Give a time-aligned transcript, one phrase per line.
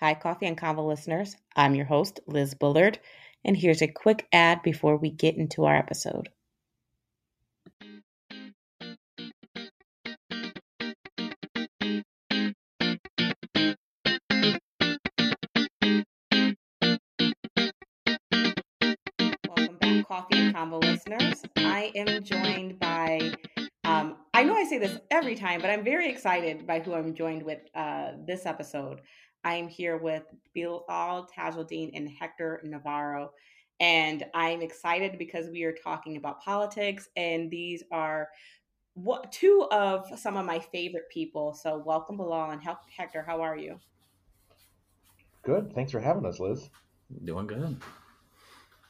[0.00, 1.34] Hi, Coffee and Convo listeners.
[1.56, 3.00] I'm your host, Liz Bullard,
[3.44, 6.28] and here's a quick ad before we get into our episode.
[19.48, 21.42] Welcome back, Coffee and Convo listeners.
[21.56, 23.32] I am joined by,
[23.82, 27.16] um, I know I say this every time, but I'm very excited by who I'm
[27.16, 29.00] joined with uh, this episode.
[29.44, 33.32] I am here with Bilal Tajuddin and Hector Navarro.
[33.80, 38.28] And I'm excited because we are talking about politics, and these are
[38.94, 41.54] what two of some of my favorite people.
[41.54, 43.22] So welcome Bilal and Hector.
[43.22, 43.78] How are you?
[45.42, 45.72] Good.
[45.74, 46.68] Thanks for having us, Liz.
[47.24, 47.80] Doing good.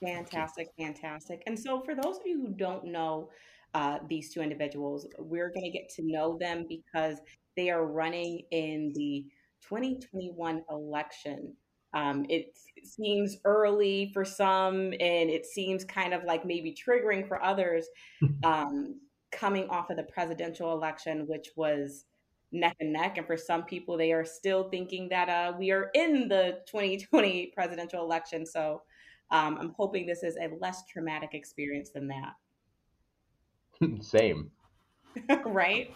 [0.02, 1.42] Fantastic, fantastic.
[1.46, 3.30] And so, for those of you who don't know
[3.74, 7.18] uh, these two individuals, we're going to get to know them because
[7.56, 9.26] they are running in the
[9.68, 11.54] 2021 election.
[11.94, 17.42] Um, it seems early for some, and it seems kind of like maybe triggering for
[17.42, 17.86] others
[18.44, 19.00] um,
[19.32, 22.04] coming off of the presidential election, which was
[22.52, 23.18] neck and neck.
[23.18, 27.52] And for some people, they are still thinking that uh, we are in the 2020
[27.54, 28.46] presidential election.
[28.46, 28.82] So
[29.30, 32.32] um, I'm hoping this is a less traumatic experience than that.
[34.02, 34.50] Same.
[35.44, 35.94] right?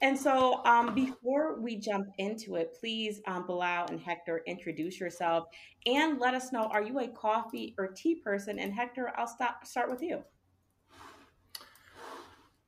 [0.00, 5.46] And so, um, before we jump into it, please, um, Bilal and Hector, introduce yourself
[5.86, 8.58] and let us know: Are you a coffee or tea person?
[8.58, 10.22] And Hector, I'll stop start with you.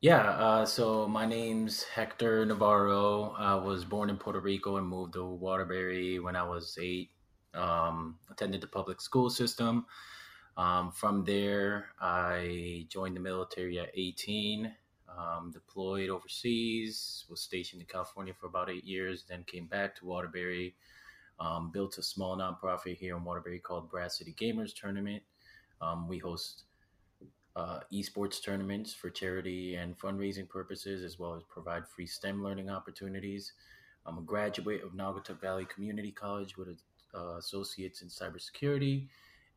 [0.01, 3.34] Yeah, uh, so my name's Hector Navarro.
[3.39, 7.11] I was born in Puerto Rico and moved to Waterbury when I was eight.
[7.53, 9.86] Um, attended the public school system.
[10.56, 14.73] Um, from there, I joined the military at 18
[15.19, 20.06] um, deployed overseas, was stationed in California for about eight years, then came back to
[20.06, 20.75] Waterbury,
[21.39, 25.22] um, built a small nonprofit here in Waterbury called Brass City Gamers Tournament.
[25.80, 26.64] Um, we host
[27.56, 32.70] uh, esports tournaments for charity and fundraising purposes, as well as provide free STEM learning
[32.70, 33.52] opportunities.
[34.06, 36.68] I'm a graduate of Naugatuck Valley Community College with
[37.14, 39.08] uh, associates in cybersecurity,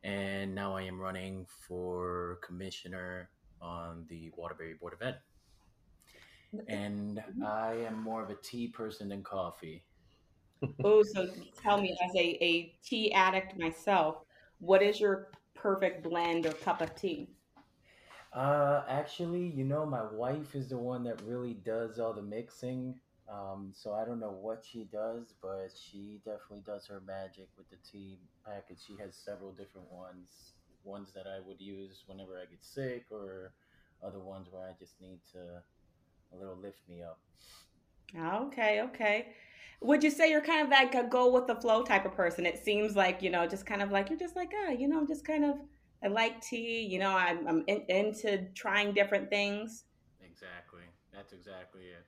[0.02, 3.30] and now I am running for commissioner
[3.60, 5.18] on the Waterbury Board of Ed
[6.68, 7.44] and mm-hmm.
[7.44, 9.82] I am more of a tea person than coffee.
[10.84, 11.28] oh, so
[11.62, 14.24] tell me, as a, a tea addict myself,
[14.60, 17.28] what is your perfect blend or cup of tea?
[18.32, 22.94] Uh, actually, you know, my wife is the one that really does all the mixing.
[23.28, 27.70] Um, so I don't know what she does, but she definitely does her magic with
[27.70, 28.78] the tea package.
[28.86, 33.52] She has several different ones, ones that I would use whenever I get sick, or
[34.04, 35.62] other ones where I just need to
[36.34, 37.18] a little lift me up.
[38.16, 39.28] Okay, okay.
[39.80, 42.46] Would you say you're kind of like a go with the flow type of person?
[42.46, 44.98] It seems like, you know, just kind of like, you're just like, ah, you know,
[44.98, 45.56] I'm just kind of,
[46.02, 49.84] I like tea, you know, I'm, I'm in, into trying different things.
[50.22, 50.82] Exactly.
[51.12, 52.06] That's exactly it.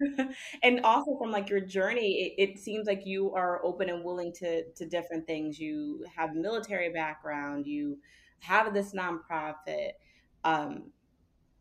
[0.62, 4.32] and also from like your journey, it, it, seems like you are open and willing
[4.32, 5.58] to, to different things.
[5.58, 7.98] You have military background, you
[8.40, 9.92] have this nonprofit.
[10.44, 10.92] Um,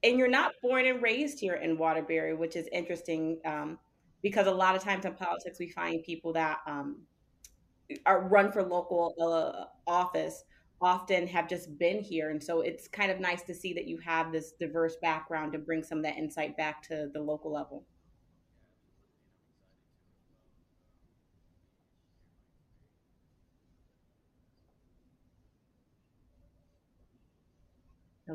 [0.03, 3.79] and you're not born and raised here in Waterbury, which is interesting um,
[4.21, 7.01] because a lot of times in politics we find people that um,
[8.05, 10.43] are run for local uh, office
[10.79, 13.97] often have just been here, and so it's kind of nice to see that you
[13.97, 17.83] have this diverse background to bring some of that insight back to the local level.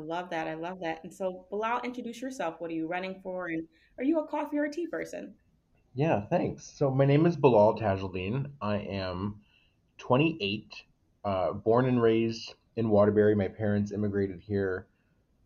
[0.03, 0.47] Love that.
[0.47, 1.03] I love that.
[1.03, 2.55] And so, Bilal, introduce yourself.
[2.59, 3.47] What are you running for?
[3.47, 5.33] And are you a coffee or a tea person?
[5.95, 6.65] Yeah, thanks.
[6.65, 8.51] So, my name is Bilal Tajuddin.
[8.61, 9.41] I am
[9.97, 10.83] 28,
[11.23, 13.35] uh, born and raised in Waterbury.
[13.35, 14.87] My parents immigrated here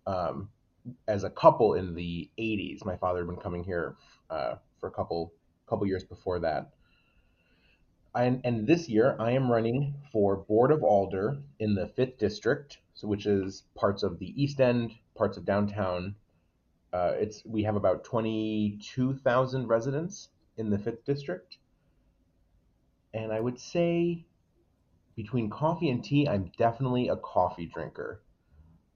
[0.06, 0.50] um,
[1.08, 2.86] as a couple in the 80s.
[2.86, 3.96] My father had been coming here
[4.30, 5.34] uh, for a couple
[5.68, 6.70] couple years before that.
[8.18, 12.80] I, and this year, I am running for Board of Alder in the 5th District
[12.98, 16.16] so which is parts of the East End, parts of downtown.
[16.92, 21.60] Uh, it's we have about twenty two thousand residents in the fifth district,
[23.14, 24.26] and I would say
[25.16, 28.24] between coffee and tea, I'm definitely a coffee drinker.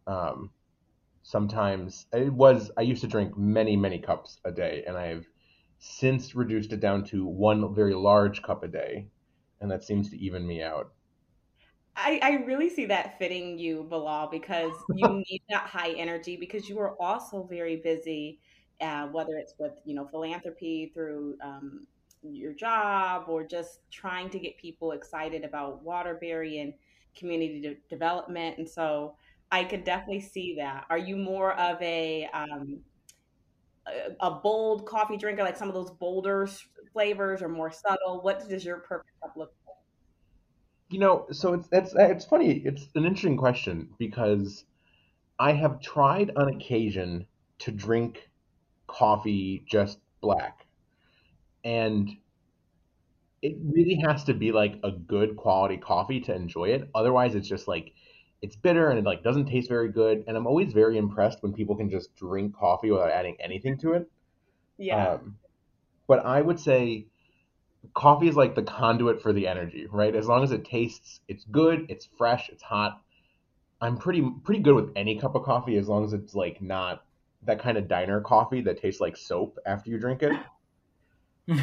[0.07, 0.49] Um,
[1.21, 5.27] sometimes it was I used to drink many many cups a day, and I've
[5.77, 9.10] since reduced it down to one very large cup a day,
[9.61, 10.91] and that seems to even me out.
[11.95, 16.67] I, I really see that fitting you, Bilal, because you need that high energy because
[16.67, 18.39] you are also very busy,
[18.79, 21.85] uh, whether it's with you know philanthropy through um,
[22.23, 26.73] your job or just trying to get people excited about Waterbury and
[27.15, 28.57] community de- development.
[28.57, 29.15] And so
[29.51, 30.85] I could definitely see that.
[30.89, 32.79] Are you more of a um,
[34.19, 36.47] a, bold coffee drinker, like some of those bolder
[36.93, 38.21] flavors, or more subtle?
[38.21, 39.75] What does your perfect cup look like?
[40.89, 42.61] You know, so it's it's it's funny.
[42.65, 44.65] It's an interesting question because
[45.39, 47.25] I have tried on occasion
[47.59, 48.29] to drink
[48.87, 50.65] coffee just black,
[51.63, 52.09] and
[53.41, 56.89] it really has to be like a good quality coffee to enjoy it.
[56.93, 57.93] Otherwise, it's just like
[58.41, 60.23] it's bitter and it like doesn't taste very good.
[60.27, 63.93] And I'm always very impressed when people can just drink coffee without adding anything to
[63.93, 64.09] it.
[64.77, 65.13] Yeah.
[65.13, 65.37] Um,
[66.07, 67.07] but I would say
[67.93, 70.15] coffee is like the conduit for the energy, right?
[70.15, 73.01] As long as it tastes, it's good, it's fresh, it's hot.
[73.79, 77.03] I'm pretty pretty good with any cup of coffee as long as it's like not
[77.43, 80.37] that kind of diner coffee that tastes like soap after you drink it.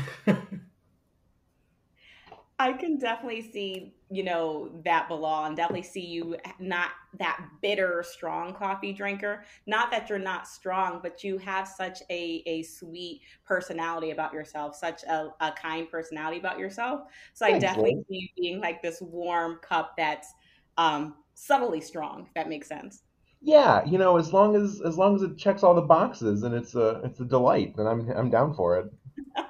[2.60, 8.52] I can definitely see, you know, that and definitely see you not that bitter, strong
[8.52, 9.44] coffee drinker.
[9.66, 14.74] Not that you're not strong, but you have such a, a sweet personality about yourself,
[14.74, 17.02] such a, a kind personality about yourself.
[17.32, 20.34] So I definitely see you being like this warm cup that's
[20.76, 23.02] um, subtly strong, if that makes sense.
[23.40, 26.54] Yeah, you know, as long as as long as it checks all the boxes and
[26.54, 28.92] it's a it's a delight, then I'm I'm down for it.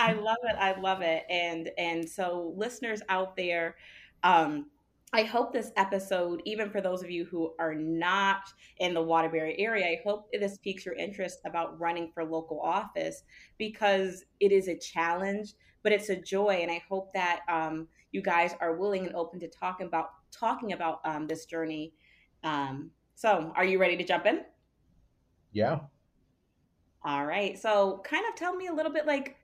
[0.00, 0.56] I love it.
[0.58, 1.24] I love it.
[1.28, 3.76] And and so listeners out there,
[4.22, 4.66] um,
[5.12, 9.58] I hope this episode, even for those of you who are not in the Waterbury
[9.58, 13.24] area, I hope this piques your interest about running for local office
[13.58, 15.52] because it is a challenge,
[15.82, 16.60] but it's a joy.
[16.62, 20.72] And I hope that um, you guys are willing and open to talking about talking
[20.72, 21.92] about um, this journey.
[22.42, 24.44] Um, so, are you ready to jump in?
[25.52, 25.80] Yeah.
[27.04, 27.58] All right.
[27.58, 29.36] So, kind of tell me a little bit like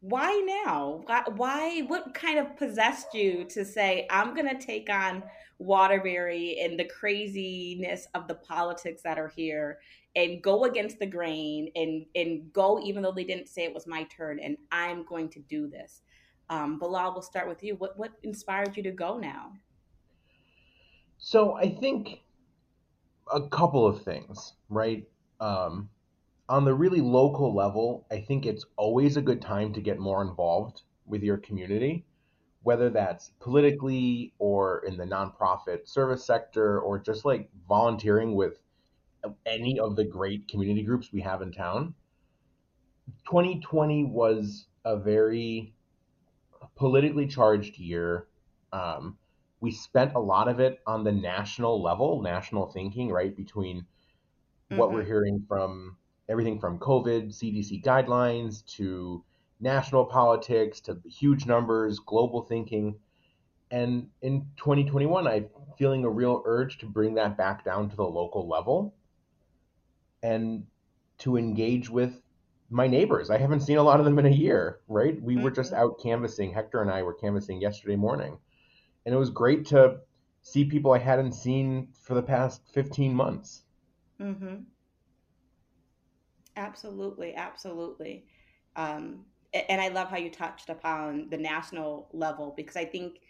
[0.00, 1.02] why now?
[1.36, 5.22] Why, what kind of possessed you to say I'm going to take on
[5.58, 9.78] Waterbury and the craziness of the politics that are here
[10.16, 13.86] and go against the grain and and go even though they didn't say it was
[13.86, 16.00] my turn and I'm going to do this.
[16.48, 17.74] Um, Bilal, we'll start with you.
[17.76, 19.52] What what inspired you to go now?
[21.18, 22.22] So I think
[23.32, 25.06] a couple of things, right?
[25.40, 25.90] Um,
[26.50, 30.22] on the really local level, I think it's always a good time to get more
[30.22, 32.06] involved with your community,
[32.62, 38.60] whether that's politically or in the nonprofit service sector or just like volunteering with
[39.46, 41.94] any of the great community groups we have in town.
[43.26, 45.74] 2020 was a very
[46.76, 48.28] politically charged year.
[48.72, 49.18] Um,
[49.60, 53.34] we spent a lot of it on the national level, national thinking, right?
[53.36, 53.86] Between
[54.68, 55.06] what we're Mm-hmm.
[55.06, 55.98] hearing from
[56.30, 59.24] everything from COVID, CDC guidelines to
[59.60, 62.94] national politics to huge numbers, global thinking.
[63.70, 68.04] And in 2021, I'm feeling a real urge to bring that back down to the
[68.04, 68.94] local level
[70.22, 70.64] and
[71.18, 72.22] to engage with
[72.70, 73.30] my neighbors.
[73.30, 75.20] I haven't seen a lot of them in a year, right?
[75.20, 75.82] We were just Mm-hmm.
[75.82, 76.52] out canvassing.
[76.52, 78.38] Hector and I were canvassing yesterday morning,
[79.04, 79.98] and it was great to
[80.42, 83.62] see people I hadn't seen for the past 15 months.
[84.20, 84.62] Mm-hmm.
[86.60, 88.26] Absolutely, absolutely.
[88.76, 89.24] Um,
[89.54, 93.20] and I love how you touched upon the national level because I think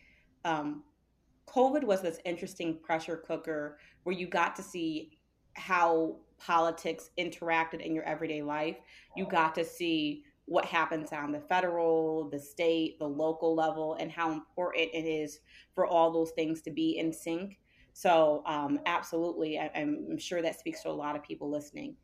[0.45, 0.83] um,
[1.47, 5.12] COVID was this interesting pressure cooker where you got to see
[5.55, 8.76] how politics interacted in your everyday life.
[9.16, 14.11] You got to see what happens on the federal, the state, the local level, and
[14.11, 15.38] how important it is
[15.75, 17.61] for all those things to be in sync.
[17.93, 21.95] So, um, absolutely, I, I'm sure that speaks to a lot of people listening.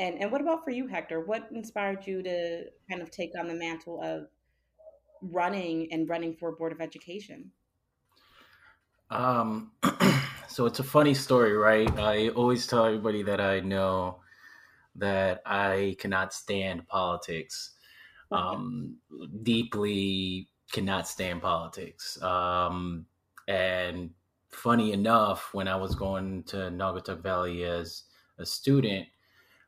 [0.00, 1.20] And and what about for you, Hector?
[1.20, 4.28] What inspired you to kind of take on the mantle of
[5.20, 7.50] running and running for Board of Education?
[9.10, 9.72] Um,
[10.48, 11.90] so it's a funny story, right?
[11.98, 14.20] I always tell everybody that I know
[14.94, 17.72] that I cannot stand politics.
[18.32, 18.96] Um,
[19.42, 22.20] deeply cannot stand politics.
[22.22, 23.04] Um,
[23.48, 24.12] and
[24.48, 28.04] funny enough, when I was going to Naugatuck Valley as
[28.38, 29.06] a student,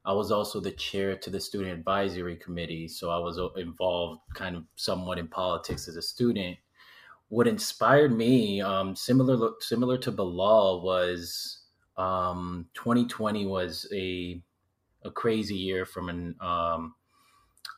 [0.04, 2.88] I was also the chair to the student advisory committee.
[2.88, 6.56] So I was involved kind of somewhat in politics as a student
[7.32, 11.62] what inspired me, um, similar similar to Bilal, was
[11.96, 14.42] um, 2020 was a
[15.06, 16.94] a crazy year from an, um,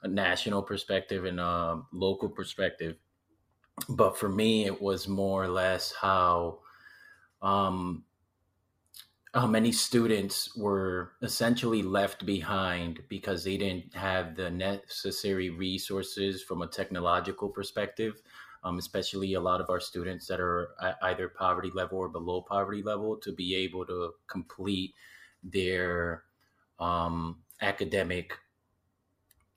[0.02, 2.96] a national perspective and a local perspective.
[3.88, 6.58] But for me, it was more or less how
[7.40, 8.02] um,
[9.34, 16.62] uh, many students were essentially left behind because they didn't have the necessary resources from
[16.62, 18.22] a technological perspective.
[18.62, 20.70] Um, especially a lot of our students that are
[21.02, 24.94] either poverty level or below poverty level to be able to complete
[25.42, 26.22] their
[26.80, 28.38] um, academic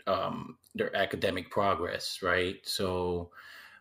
[0.07, 2.57] um, their academic progress, right?
[2.63, 3.31] So,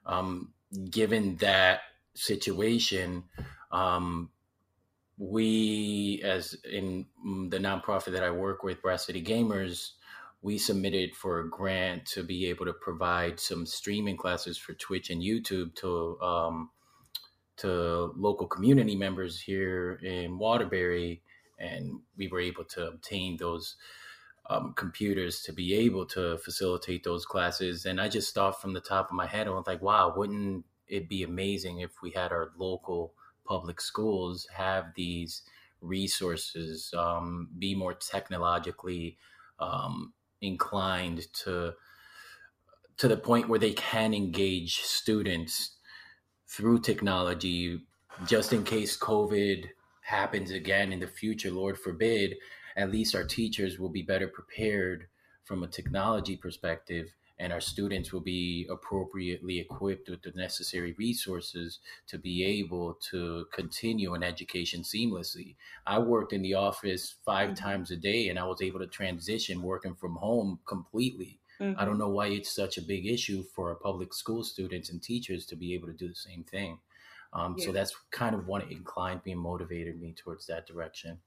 [0.04, 0.52] um,
[0.90, 1.80] given that
[2.14, 3.24] situation,
[3.70, 4.30] um,
[5.18, 7.06] we, as in
[7.48, 9.92] the nonprofit that I work with, Brass City Gamers,
[10.42, 15.10] we submitted for a grant to be able to provide some streaming classes for Twitch
[15.10, 16.70] and YouTube to um,
[17.56, 21.22] to local community members here in Waterbury,
[21.58, 23.76] and we were able to obtain those
[24.50, 27.86] um, computers to be able to facilitate those classes.
[27.86, 30.64] And I just thought from the top of my head, I was like, wow, wouldn't
[30.86, 33.14] it be amazing if we had our local
[33.46, 35.42] public schools have these
[35.80, 39.16] resources, um, be more technologically
[39.58, 41.74] um, inclined to
[42.98, 45.76] to the point where they can engage students
[46.48, 47.82] through technology,
[48.26, 49.66] just in case COVID
[50.00, 52.36] happens again in the future, Lord forbid.
[52.74, 55.08] At least our teachers will be better prepared
[55.44, 61.80] from a technology perspective and our students will be appropriately equipped with the necessary resources
[62.06, 65.54] to be able to continue an education seamlessly.
[65.86, 67.54] I worked in the office 5 mm-hmm.
[67.54, 71.38] times a day and I was able to transition working from home completely.
[71.60, 71.78] Mm-hmm.
[71.78, 75.02] I don't know why it's such a big issue for our public school students and
[75.02, 76.78] teachers to be able to do the same thing.
[77.32, 77.66] Um, yeah.
[77.66, 81.18] So that's kind of what inclined me and motivated me towards that direction.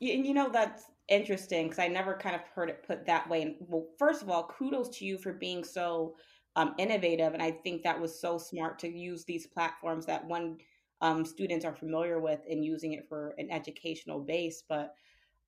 [0.00, 3.42] And you know, that's interesting because I never kind of heard it put that way.
[3.42, 6.14] And well, first of all, kudos to you for being so
[6.56, 10.58] um, innovative, and I think that was so smart to use these platforms that one
[11.00, 14.62] um, students are familiar with and using it for an educational base.
[14.68, 14.94] But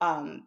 [0.01, 0.47] um,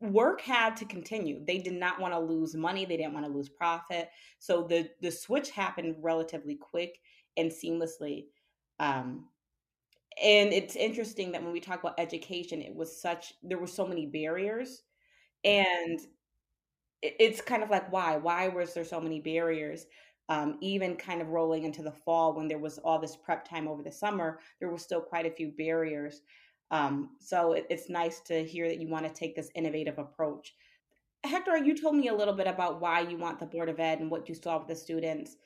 [0.00, 1.44] work had to continue.
[1.44, 2.84] They did not want to lose money.
[2.84, 4.10] They didn't want to lose profit.
[4.38, 6.98] So the the switch happened relatively quick
[7.36, 8.26] and seamlessly.
[8.78, 9.28] Um,
[10.22, 13.86] and it's interesting that when we talk about education it was such there were so
[13.86, 14.82] many barriers
[15.44, 16.00] and
[17.02, 18.16] it's kind of like why?
[18.16, 19.86] Why was there so many barriers
[20.28, 23.66] um, even kind of rolling into the fall when there was all this prep time
[23.66, 26.22] over the summer there were still quite a few barriers
[26.72, 30.54] um, so it, it's nice to hear that you want to take this innovative approach.
[31.22, 34.00] Hector you told me a little bit about why you want the board of ed
[34.00, 35.36] and what you saw with the students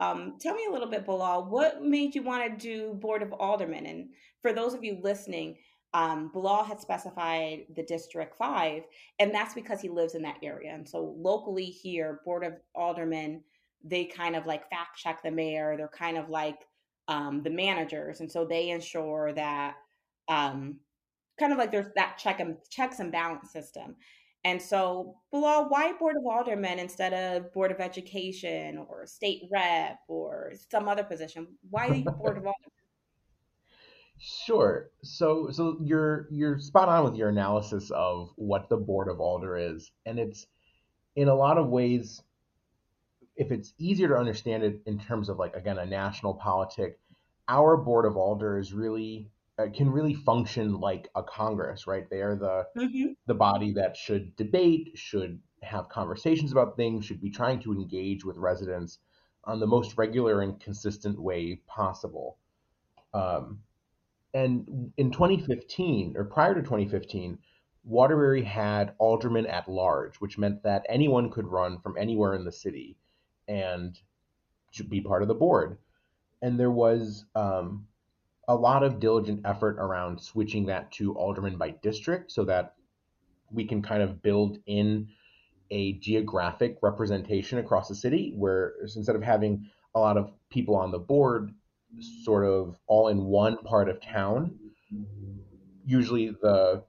[0.00, 3.32] um, tell me a little bit, Bilal, what made you want to do Board of
[3.32, 3.86] Aldermen?
[3.86, 4.08] And
[4.42, 5.56] for those of you listening,
[5.92, 8.82] um, Bilal had specified the District 5,
[9.20, 10.74] and that's because he lives in that area.
[10.74, 13.42] And so locally here, Board of Aldermen,
[13.84, 15.76] they kind of like fact check the mayor.
[15.76, 16.66] They're kind of like
[17.06, 18.20] um, the managers.
[18.20, 19.76] And so they ensure that
[20.28, 20.80] um,
[21.38, 23.94] kind of like there's that check and checks and balance system.
[24.44, 29.98] And so, Bilal, why Board of Aldermen instead of Board of Education or State Rep
[30.06, 31.46] or some other position?
[31.70, 32.70] Why Board of Aldermen?
[34.18, 34.90] Sure.
[35.02, 39.56] So, so you're you're spot on with your analysis of what the Board of Alder
[39.56, 40.46] is, and it's
[41.16, 42.22] in a lot of ways,
[43.36, 46.98] if it's easier to understand it in terms of like again a national politic,
[47.48, 49.30] our Board of Alder is really
[49.74, 52.08] can really function like a Congress, right?
[52.10, 53.12] They are the mm-hmm.
[53.26, 58.24] the body that should debate, should have conversations about things, should be trying to engage
[58.24, 58.98] with residents
[59.44, 62.38] on the most regular and consistent way possible.
[63.12, 63.60] Um,
[64.32, 67.38] and in 2015, or prior to 2015,
[67.84, 72.52] Waterbury had aldermen at large, which meant that anyone could run from anywhere in the
[72.52, 72.96] city
[73.46, 73.98] and
[74.88, 75.78] be part of the board.
[76.42, 77.86] And there was um,
[78.48, 82.74] a lot of diligent effort around switching that to alderman by district so that
[83.50, 85.08] we can kind of build in
[85.70, 90.90] a geographic representation across the city where instead of having a lot of people on
[90.90, 91.52] the board
[92.24, 94.54] sort of all in one part of town
[95.86, 96.82] usually the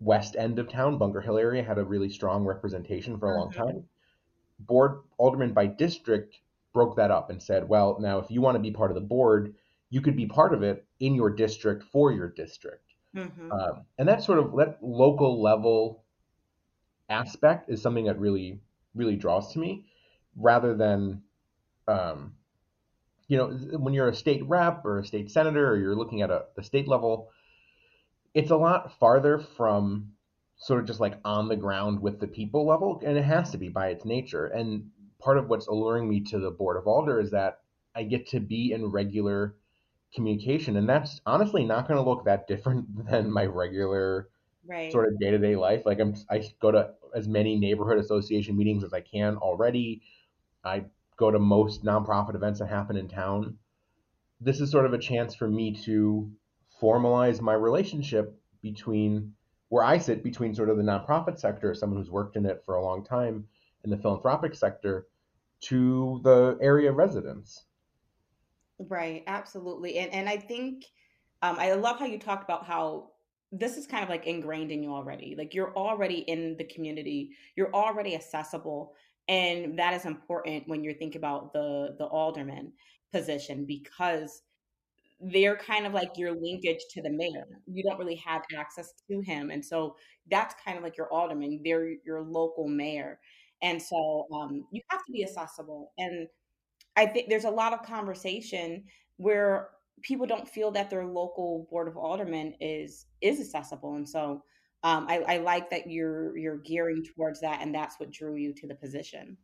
[0.00, 3.50] west end of town bunker hill area had a really strong representation for a long
[3.50, 3.62] mm-hmm.
[3.62, 3.84] time
[4.60, 6.38] board alderman by district
[6.72, 9.00] broke that up and said well now if you want to be part of the
[9.00, 9.54] board
[9.92, 12.94] you could be part of it in your district for your district.
[13.14, 13.52] Mm-hmm.
[13.52, 16.02] Um, and that sort of that local level
[17.10, 18.58] aspect is something that really
[18.94, 19.84] really draws to me,
[20.34, 21.22] rather than,
[21.88, 22.32] um,
[23.28, 26.30] you know, when you're a state rep or a state senator or you're looking at
[26.30, 27.30] a the state level,
[28.32, 30.12] it's a lot farther from
[30.56, 33.58] sort of just like on the ground with the people level, and it has to
[33.58, 34.46] be by its nature.
[34.46, 37.60] And part of what's alluring me to the board of alder is that
[37.94, 39.54] I get to be in regular
[40.14, 44.28] communication, and that's honestly not going to look that different than my regular
[44.64, 44.92] Right.
[44.92, 45.84] sort of day to day life.
[45.84, 50.02] Like I'm, I go to as many neighborhood association meetings as I can already.
[50.64, 50.84] I
[51.16, 53.58] go to most nonprofit events that happen in town.
[54.40, 56.30] This is sort of a chance for me to
[56.80, 59.34] formalize my relationship between
[59.68, 62.76] where I sit between sort of the nonprofit sector, someone who's worked in it for
[62.76, 63.48] a long time,
[63.84, 65.08] in the philanthropic sector,
[65.62, 67.64] to the area residents.
[68.88, 69.98] Right, absolutely.
[69.98, 70.84] And and I think
[71.42, 73.10] um, I love how you talked about how
[73.52, 75.34] this is kind of like ingrained in you already.
[75.36, 78.94] Like you're already in the community, you're already accessible,
[79.28, 82.72] and that is important when you're thinking about the the alderman
[83.12, 84.42] position because
[85.20, 87.46] they're kind of like your linkage to the mayor.
[87.66, 89.96] You don't really have access to him, and so
[90.30, 91.60] that's kind of like your alderman.
[91.64, 93.20] They're your local mayor,
[93.62, 95.92] and so um, you have to be accessible.
[95.98, 96.26] And
[96.96, 98.84] I think there's a lot of conversation
[99.16, 99.68] where
[100.02, 104.42] people don't feel that their local board of aldermen is is accessible, and so
[104.84, 108.52] um, I, I like that you're you're gearing towards that, and that's what drew you
[108.54, 109.36] to the position.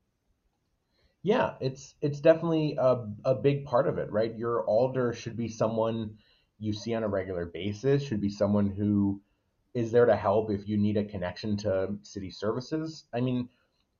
[1.23, 4.37] Yeah, it's it's definitely a, a big part of it, right?
[4.37, 6.17] Your alder should be someone
[6.59, 9.21] you see on a regular basis, should be someone who
[9.75, 13.05] is there to help if you need a connection to city services.
[13.13, 13.49] I mean,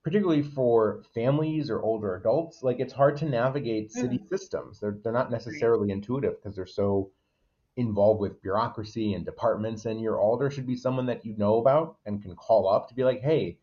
[0.03, 4.79] particularly for families or older adults, like it's hard to navigate city Mm, systems.
[4.79, 7.11] They're they're not necessarily intuitive because they're so
[7.77, 11.97] involved with bureaucracy and departments and your alder should be someone that you know about
[12.05, 13.59] and can call up to be like, "Hey,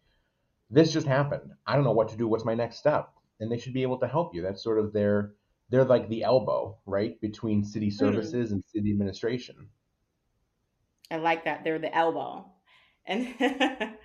[0.71, 1.53] this just happened.
[1.67, 2.29] I don't know what to do.
[2.29, 4.43] What's my next step?" And they should be able to help you.
[4.43, 5.35] That's sort of their
[5.71, 9.71] they're like the elbow, right, between city Mm, services and city administration.
[11.11, 11.65] I like that.
[11.65, 12.53] They're the elbow.
[13.07, 13.35] And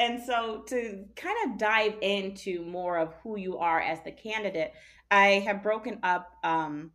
[0.00, 4.72] and so to kind of dive into more of who you are as the candidate,
[5.10, 6.92] I have broken up um,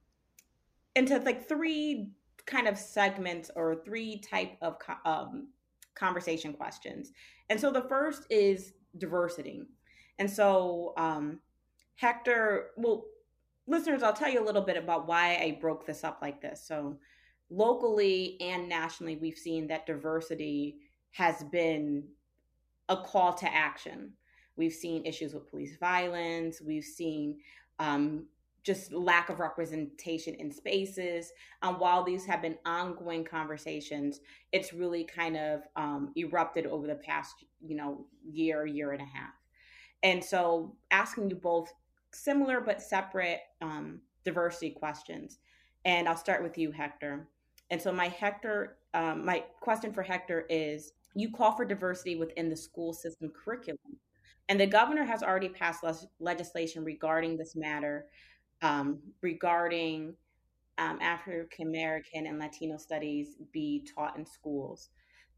[0.95, 2.09] into like three
[2.47, 5.49] kind of segments or three type of um,
[5.93, 7.11] conversation questions.
[7.51, 9.61] And so the first is diversity.
[10.17, 11.41] And so um,
[11.97, 13.05] Hector, well,
[13.67, 16.65] listeners, I'll tell you a little bit about why I broke this up like this.
[16.67, 16.97] So
[17.51, 20.77] locally and nationally, we've seen that diversity
[21.11, 22.05] has been
[22.89, 24.13] a call to action.
[24.57, 26.61] We've seen issues with police violence.
[26.61, 27.39] We've seen
[27.79, 28.25] um,
[28.65, 31.31] just lack of representation in spaces.
[31.61, 34.21] And while these have been ongoing conversations,
[34.51, 39.05] it's really kind of um, erupted over the past, you know, year, year and a
[39.05, 39.33] half.
[40.01, 41.71] And so, asking you both
[42.11, 45.37] similar but separate um, diversity questions.
[45.85, 47.27] And I'll start with you, Hector.
[47.69, 52.49] And so, my Hector, um, my question for Hector is: You call for diversity within
[52.49, 53.97] the school system curriculum,
[54.49, 55.83] and the governor has already passed
[56.19, 58.07] legislation regarding this matter,
[58.61, 60.13] um, regarding
[60.77, 64.89] um, African American and Latino studies be taught in schools.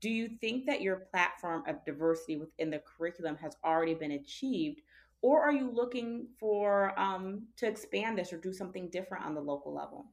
[0.02, 4.82] Do you think that your platform of diversity within the curriculum has already been achieved,
[5.22, 9.42] or are you looking for um, to expand this or do something different on the
[9.42, 10.06] local level?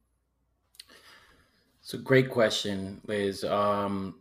[1.81, 3.43] It's a great question, Liz.
[3.43, 4.15] Um,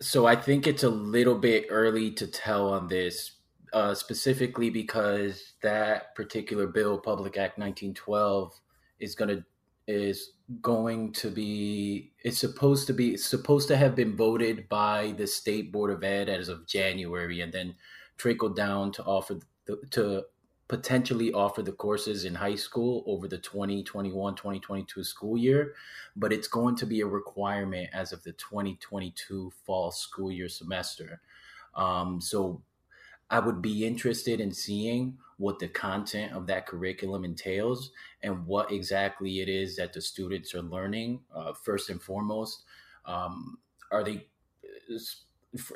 [0.00, 3.32] so I think it's a little bit early to tell on this,
[3.72, 8.52] uh, specifically because that particular bill, Public Act 1912,
[9.00, 9.44] is gonna
[9.86, 15.26] is going to be it's supposed to be supposed to have been voted by the
[15.26, 17.74] state board of ed as of January and then
[18.18, 20.22] trickle down to offer the, to
[20.68, 25.74] potentially offer the courses in high school over the 2021-2022 school year
[26.14, 31.20] but it's going to be a requirement as of the 2022 fall school year semester
[31.74, 32.62] um, so
[33.30, 37.90] I would be interested in seeing what the content of that curriculum entails
[38.22, 41.20] and what exactly it is that the students are learning.
[41.34, 42.64] Uh, first and foremost,
[43.04, 43.58] um,
[43.92, 44.26] are they,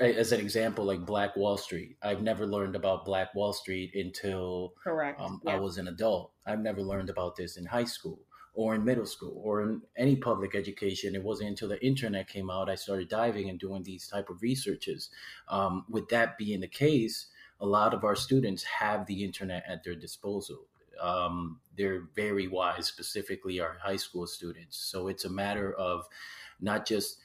[0.00, 1.96] as an example, like Black Wall Street?
[2.02, 5.20] I've never learned about Black Wall Street until Correct.
[5.20, 6.32] um, I was an adult.
[6.46, 8.20] I've never learned about this in high school
[8.54, 11.14] or in middle school or in any public education.
[11.14, 14.42] It wasn't until the internet came out I started diving and doing these type of
[14.42, 15.08] researches.
[15.48, 17.28] Um, with that being the case,
[17.60, 20.66] a lot of our students have the internet at their disposal.
[21.00, 24.76] Um, they're very wise, specifically our high school students.
[24.76, 26.04] So it's a matter of
[26.60, 27.18] not just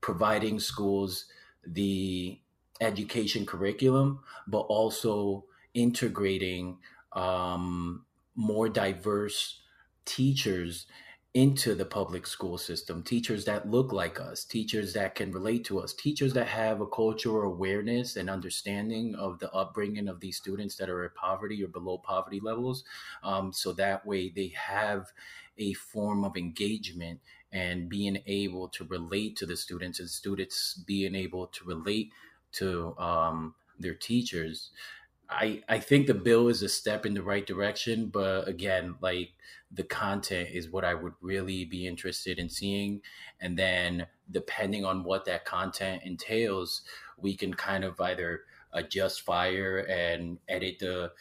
[0.00, 1.26] providing schools
[1.66, 2.38] the
[2.80, 5.44] education curriculum, but also
[5.74, 6.78] integrating
[7.12, 9.60] um, more diverse
[10.04, 10.86] teachers
[11.34, 13.02] into the public school system.
[13.02, 16.86] Teachers that look like us teachers that can relate to us teachers that have a
[16.86, 21.68] cultural awareness and understanding of the upbringing of these students that are at poverty or
[21.68, 22.82] below poverty levels.
[23.22, 25.12] Um, so that way they have
[25.58, 27.20] a form of engagement
[27.52, 32.12] and being able to relate to the students and students being able to relate
[32.52, 34.70] to um, their teachers.
[35.30, 39.32] I, I think the bill is a step in the right direction, but again, like
[39.70, 43.02] the content is what I would really be interested in seeing.
[43.40, 46.82] And then, depending on what that content entails,
[47.18, 51.12] we can kind of either adjust fire and edit the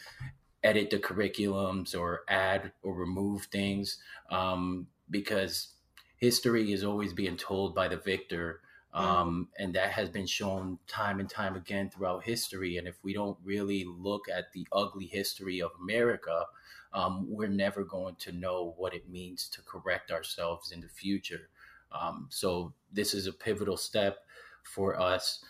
[0.63, 3.99] edit the curriculums or add or remove things
[4.31, 5.73] um, because
[6.17, 8.61] history is always being told by the victor
[8.95, 8.99] mm.
[8.99, 13.13] um, and that has been shown time and time again throughout history and if we
[13.13, 16.45] don't really look at the ugly history of america
[16.93, 21.49] um, we're never going to know what it means to correct ourselves in the future
[21.91, 24.19] um, so this is a pivotal step
[24.63, 25.43] for us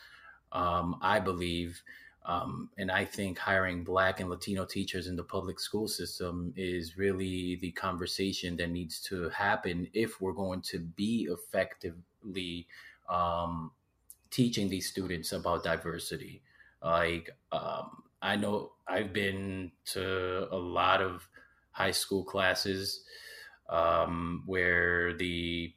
[0.51, 1.81] um, i believe
[2.27, 6.97] um, and I think hiring Black and Latino teachers in the public school system is
[6.97, 12.67] really the conversation that needs to happen if we're going to be effectively
[13.07, 13.71] um,
[14.29, 16.41] teaching these students about diversity.
[16.83, 21.25] Like, um, I know I've been to a lot of
[21.71, 23.05] high school classes
[23.69, 25.73] um, where the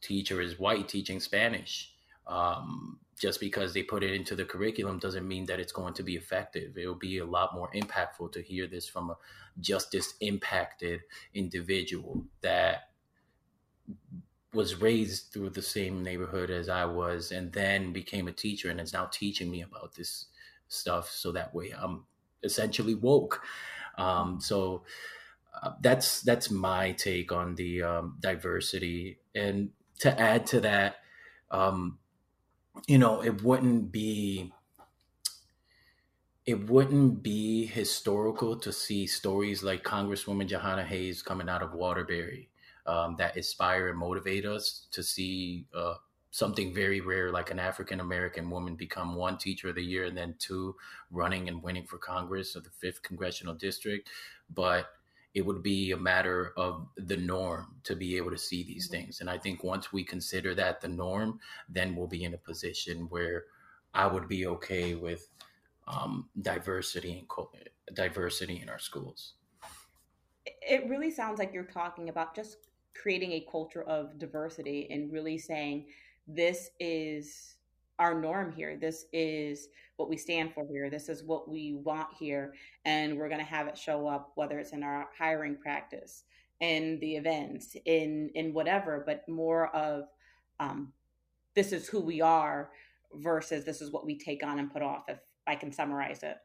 [0.00, 1.92] teacher is white teaching Spanish.
[2.26, 6.02] Um, just because they put it into the curriculum doesn't mean that it's going to
[6.02, 6.76] be effective.
[6.76, 9.16] It'll be a lot more impactful to hear this from a
[9.60, 11.00] justice impacted
[11.32, 12.88] individual that
[14.52, 18.80] was raised through the same neighborhood as I was and then became a teacher and
[18.80, 20.26] is now teaching me about this
[20.68, 21.10] stuff.
[21.10, 22.04] So that way I'm
[22.42, 23.42] essentially woke.
[23.98, 24.84] Um, so
[25.60, 29.18] uh, that's that's my take on the um, diversity.
[29.34, 30.96] And to add to that,
[31.50, 31.98] um,
[32.86, 34.52] you know, it wouldn't be
[36.46, 42.50] it wouldn't be historical to see stories like Congresswoman Jahana Hayes coming out of Waterbury
[42.86, 45.94] um, that inspire and motivate us to see uh,
[46.30, 50.16] something very rare like an African American woman become one teacher of the year and
[50.16, 50.76] then two
[51.10, 54.10] running and winning for Congress of the fifth congressional district.
[54.52, 54.88] But
[55.34, 59.02] it would be a matter of the norm to be able to see these mm-hmm.
[59.02, 59.20] things.
[59.20, 63.06] And I think once we consider that the norm, then we'll be in a position
[63.10, 63.44] where
[63.92, 65.28] I would be okay with
[65.86, 69.34] um, diversity and diversity in our schools.
[70.46, 72.56] It really sounds like you're talking about just
[72.94, 75.86] creating a culture of diversity and really saying
[76.26, 77.53] this is
[77.98, 78.76] our norm here.
[78.76, 80.90] This is what we stand for here.
[80.90, 82.54] This is what we want here.
[82.84, 86.24] And we're going to have it show up, whether it's in our hiring practice,
[86.60, 90.04] in the events, in, in whatever, but more of
[90.60, 90.92] um,
[91.54, 92.70] this is who we are
[93.14, 96.38] versus this is what we take on and put off, if I can summarize it.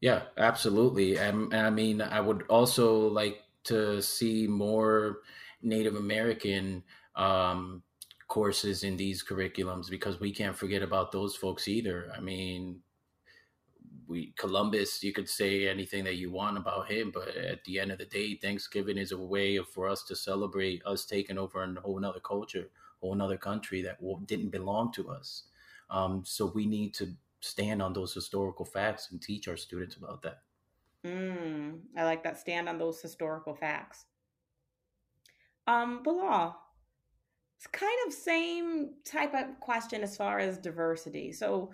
[0.00, 1.16] Yeah, absolutely.
[1.16, 5.20] And, and I mean, I would also like to see more
[5.62, 6.84] Native American
[7.16, 7.82] um,
[8.28, 12.10] courses in these curriculums because we can't forget about those folks either.
[12.16, 12.80] I mean,
[14.08, 17.90] we Columbus, you could say anything that you want about him, but at the end
[17.90, 21.80] of the day, Thanksgiving is a way for us to celebrate us taking over a
[21.80, 22.68] whole another culture,
[23.00, 25.44] whole another country that didn't belong to us.
[25.90, 30.22] Um, so we need to stand on those historical facts and teach our students about
[30.22, 30.42] that.
[31.04, 32.38] Mm, I like that.
[32.38, 34.06] Stand on those historical facts.
[35.66, 36.56] Um, Bilal,
[37.56, 41.32] it's kind of same type of question as far as diversity.
[41.32, 41.70] So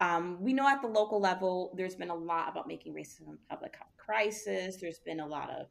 [0.00, 3.54] um, we know at the local level, there's been a lot about making racism a
[3.54, 4.76] public crisis.
[4.76, 5.66] There's been a lot of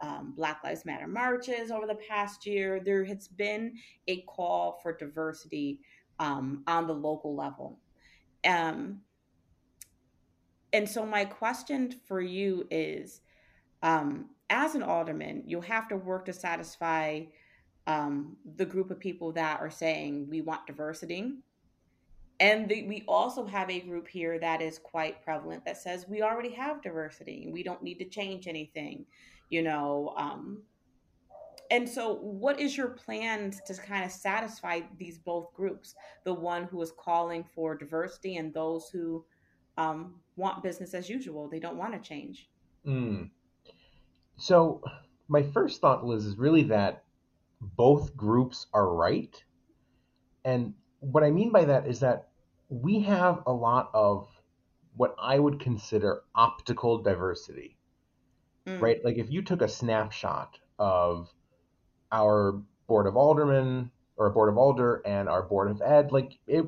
[0.00, 2.80] um, Black Lives Matter marches over the past year.
[2.84, 3.74] There has been
[4.08, 5.80] a call for diversity
[6.18, 7.78] um, on the local level.
[8.44, 9.00] Um,
[10.72, 13.20] and so, my question for you is
[13.82, 17.22] um, as an alderman, you'll have to work to satisfy
[17.86, 21.32] um, the group of people that are saying we want diversity.
[22.40, 26.22] And the, we also have a group here that is quite prevalent that says we
[26.22, 29.06] already have diversity we don't need to change anything,
[29.50, 30.14] you know.
[30.16, 30.62] Um,
[31.70, 35.94] and so, what is your plan to kind of satisfy these both groups?
[36.24, 39.24] The one who is calling for diversity and those who
[39.78, 42.48] um, want business as usual, they don't want to change.
[42.86, 43.30] Mm.
[44.36, 44.82] So,
[45.28, 47.04] my first thought, Liz, is really that
[47.76, 49.42] both groups are right.
[50.44, 52.28] And what I mean by that is that
[52.68, 54.28] we have a lot of
[54.96, 57.76] what I would consider optical diversity,
[58.66, 58.80] mm.
[58.80, 59.04] right?
[59.04, 61.28] Like if you took a snapshot of
[62.12, 66.64] our board of aldermen or board of alder and our board of ed, like it,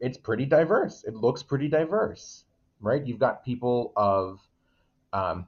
[0.00, 1.04] it's pretty diverse.
[1.04, 2.44] It looks pretty diverse,
[2.80, 3.04] right?
[3.04, 4.40] You've got people of
[5.12, 5.46] um,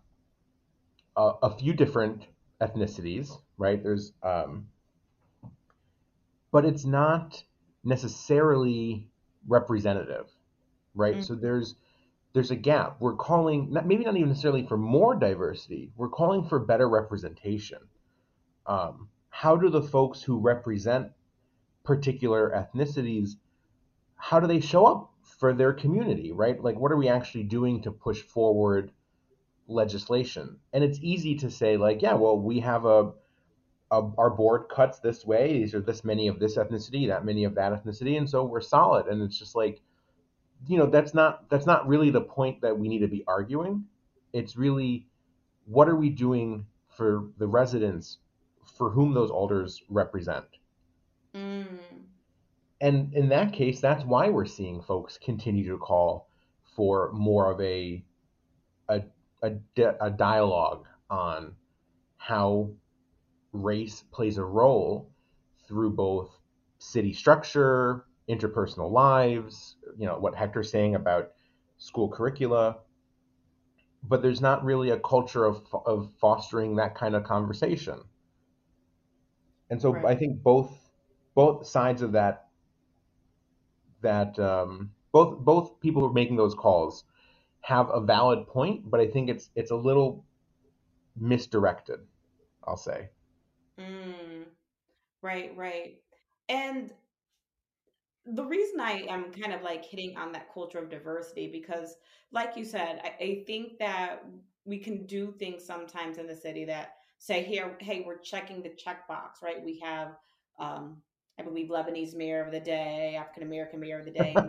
[1.17, 2.27] a, a few different
[2.61, 3.83] ethnicities, right?
[3.83, 4.69] There's um,
[6.51, 7.43] but it's not
[7.85, 9.09] necessarily
[9.47, 10.27] representative,
[10.95, 11.15] right?
[11.15, 11.23] Mm-hmm.
[11.23, 11.75] So there's
[12.33, 12.97] there's a gap.
[13.01, 15.91] We're calling not, maybe not even necessarily for more diversity.
[15.97, 17.79] We're calling for better representation.
[18.67, 21.13] Um, how do the folks who represent
[21.85, 23.37] particular ethnicities
[24.19, 26.63] how do they show up for their community, right?
[26.63, 28.91] Like, what are we actually doing to push forward
[29.69, 30.59] legislation?
[30.73, 33.13] And it's easy to say, like, yeah, well, we have a,
[33.91, 35.53] a our board cuts this way.
[35.55, 38.61] These are this many of this ethnicity, that many of that ethnicity, and so we're
[38.61, 39.07] solid.
[39.07, 39.81] And it's just like,
[40.67, 43.85] you know, that's not that's not really the point that we need to be arguing.
[44.33, 45.07] It's really,
[45.65, 48.19] what are we doing for the residents
[48.77, 50.45] for whom those alders represent?
[51.35, 51.79] Mm
[52.81, 56.29] and in that case, that's why we're seeing folks continue to call
[56.77, 58.05] for more of a
[58.89, 59.03] a,
[59.43, 59.53] a,
[60.01, 61.55] a dialogue on
[62.17, 62.71] how
[63.53, 65.11] race plays a role
[65.67, 66.31] through both
[66.79, 71.33] city structure, interpersonal lives, you know, what Hector's saying about
[71.79, 72.79] school curricula.
[74.03, 78.01] But there's not really a culture of, of fostering that kind of conversation.
[79.71, 80.05] And so right.
[80.05, 80.73] I think both
[81.35, 82.47] both sides of that
[84.01, 87.05] that um, both both people who are making those calls
[87.61, 90.25] have a valid point, but I think it's it's a little
[91.17, 92.01] misdirected.
[92.65, 93.11] I'll say.
[93.79, 94.45] Mm,
[95.23, 95.97] right, right,
[96.49, 96.93] and
[98.27, 101.97] the reason I am kind of like hitting on that culture of diversity because,
[102.31, 104.25] like you said, I, I think that
[104.65, 108.71] we can do things sometimes in the city that say, "Here, hey, we're checking the
[108.71, 109.65] checkbox, right?
[109.65, 110.17] We have
[110.59, 111.03] um,
[111.39, 114.35] I believe Lebanese mayor of the day, African American mayor of the day.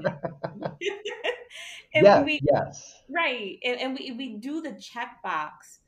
[1.94, 3.02] and yes, we, yes.
[3.10, 3.60] Right.
[3.64, 5.80] And, and we, we do the checkbox.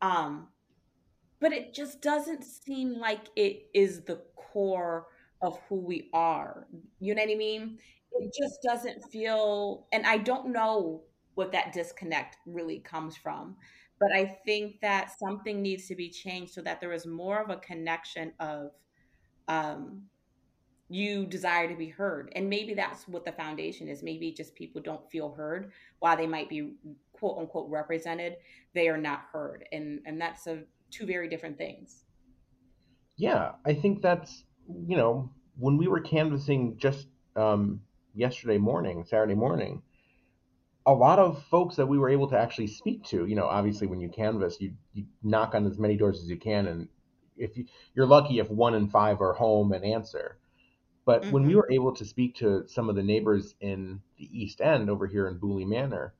[0.00, 0.48] Um,
[1.40, 5.06] but it just doesn't seem like it is the core
[5.40, 6.66] of who we are.
[7.00, 7.78] You know what I mean?
[8.12, 11.02] It just doesn't feel, and I don't know
[11.34, 13.56] what that disconnect really comes from.
[14.00, 17.50] But I think that something needs to be changed so that there is more of
[17.50, 18.70] a connection of
[19.48, 20.02] um,
[20.88, 22.32] you desire to be heard.
[22.34, 24.02] And maybe that's what the foundation is.
[24.02, 26.74] Maybe just people don't feel heard while they might be
[27.12, 28.36] quote unquote represented,
[28.74, 29.66] they are not heard.
[29.72, 32.04] And and that's a two very different things.
[33.16, 37.80] Yeah, I think that's you know, when we were canvassing just um,
[38.14, 39.82] yesterday morning, Saturday morning,
[40.86, 43.86] a lot of folks that we were able to actually speak to, you know, obviously
[43.86, 46.88] when you canvass, you, you knock on as many doors as you can, and
[47.36, 50.38] if you, you're lucky if one in five are home and answer.
[51.04, 51.30] But mm-hmm.
[51.32, 51.58] when we mm-hmm.
[51.58, 55.28] were able to speak to some of the neighbors in the East End over here
[55.28, 56.14] in Booley Manor,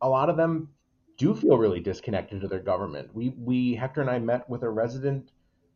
[0.00, 0.70] a lot of them
[1.18, 3.14] do feel really disconnected to their government.
[3.14, 5.30] We we Hector and I met with a resident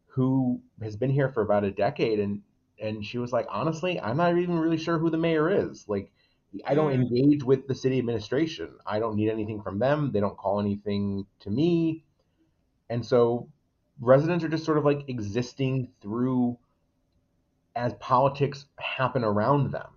[0.06, 2.42] who has been here for about a decade and
[2.78, 5.88] and she was like, honestly, I'm not even really sure who the mayor is.
[5.88, 6.12] Like
[6.64, 6.94] I don't mm.
[6.94, 8.70] engage with the city administration.
[8.86, 10.10] I don't need anything from them.
[10.12, 12.04] They don't call anything to me.
[12.88, 13.48] And so
[14.00, 16.58] residents are just sort of like existing through
[17.74, 19.90] as politics happen around them.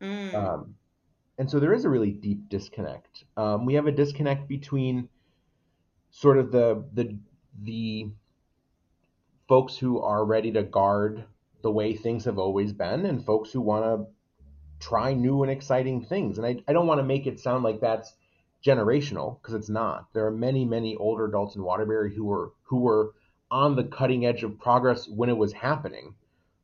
[0.00, 0.34] Mm.
[0.34, 0.74] Um,
[1.38, 3.24] and so there is a really deep disconnect.
[3.36, 5.08] Um, we have a disconnect between
[6.10, 7.16] sort of the the
[7.62, 8.08] the
[9.48, 11.24] folks who are ready to guard
[11.62, 14.06] the way things have always been and folks who want to
[14.80, 16.38] try new and exciting things.
[16.38, 18.12] And I, I don't want to make it sound like that's
[18.64, 20.06] generational because it's not.
[20.12, 23.12] There are many, many older adults in Waterbury who were who were
[23.50, 26.14] on the cutting edge of progress when it was happening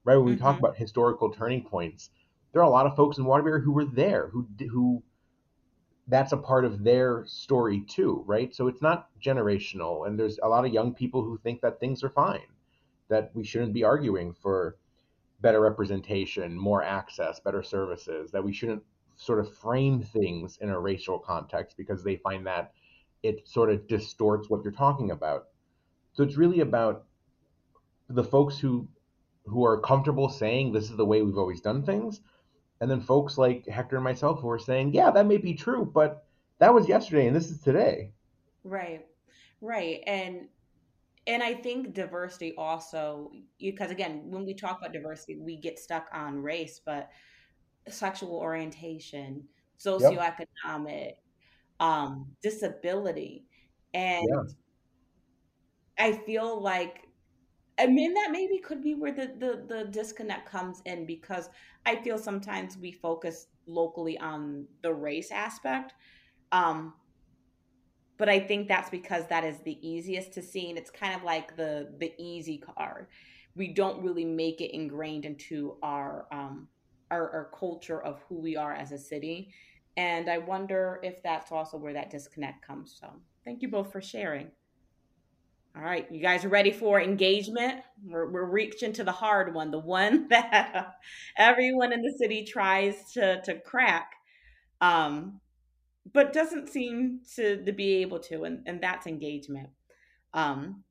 [0.04, 0.16] right?
[0.16, 0.42] When we mm-hmm.
[0.42, 2.10] talk about historical turning points,
[2.52, 5.02] there are a lot of folks in Waterbury who were there, who who
[6.08, 8.54] that's a part of their story too, right?
[8.54, 12.02] So it's not generational, and there's a lot of young people who think that things
[12.02, 12.48] are fine,
[13.08, 14.76] that we shouldn't be arguing for
[15.40, 18.82] better representation, more access, better services, that we shouldn't
[19.16, 22.72] sort of frame things in a racial context because they find that
[23.22, 25.48] it sort of distorts what you're talking about.
[26.12, 27.04] So it's really about
[28.08, 28.88] the folks who
[29.46, 32.20] who are comfortable saying this is the way we've always done things,
[32.80, 35.84] and then folks like Hector and myself who are saying, yeah, that may be true,
[35.84, 36.24] but
[36.58, 38.12] that was yesterday and this is today.
[38.64, 39.06] Right,
[39.60, 40.48] right, and
[41.26, 46.06] and I think diversity also because again, when we talk about diversity, we get stuck
[46.12, 47.10] on race, but
[47.88, 49.44] sexual orientation,
[49.78, 50.46] socioeconomic,
[50.86, 51.18] yep.
[51.80, 53.44] um, disability,
[53.94, 54.42] and yeah.
[55.98, 57.06] I feel like
[57.80, 61.48] I mean, that maybe could be where the, the, the disconnect comes in because
[61.86, 65.94] I feel sometimes we focus locally on the race aspect.
[66.52, 66.94] Um,
[68.18, 71.22] but I think that's because that is the easiest to see, and it's kind of
[71.24, 73.08] like the the easy card.
[73.56, 76.68] we don't really make it ingrained into our um,
[77.10, 79.52] our, our culture of who we are as a city.
[79.96, 83.22] And I wonder if that's also where that disconnect comes from.
[83.44, 84.52] Thank you both for sharing.
[85.76, 87.82] All right, you guys are ready for engagement?
[88.04, 90.96] We're, we're reaching to the hard one, the one that
[91.36, 94.14] everyone in the city tries to, to crack,
[94.80, 95.40] um,
[96.12, 99.68] but doesn't seem to, to be able to, and, and that's engagement.
[100.34, 100.82] Um,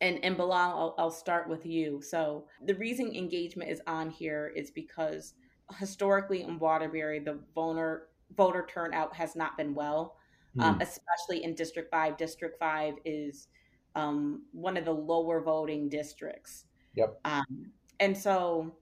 [0.00, 2.02] and and Bilal, I'll, I'll start with you.
[2.02, 5.34] So the reason engagement is on here is because
[5.78, 10.16] historically in Waterbury, the voter voter turnout has not been well,
[10.56, 10.62] mm.
[10.62, 12.16] um, especially in District Five.
[12.16, 13.46] District Five is
[13.94, 16.64] um, one of the lower voting districts.
[16.94, 17.20] Yep.
[17.24, 18.74] Um, and so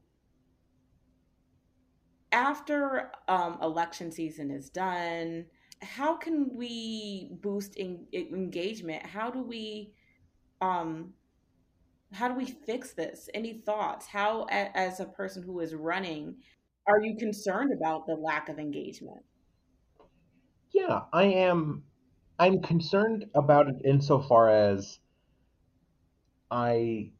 [2.32, 5.46] after um, election season is done,
[5.82, 9.04] how can we boost in, engagement?
[9.04, 9.92] How do we
[10.60, 11.12] um
[12.12, 16.34] how do we fix this any thoughts how as a person who is running
[16.86, 19.22] are you concerned about the lack of engagement
[20.72, 21.82] yeah i am
[22.40, 24.98] i'm concerned about it insofar as
[26.50, 27.11] i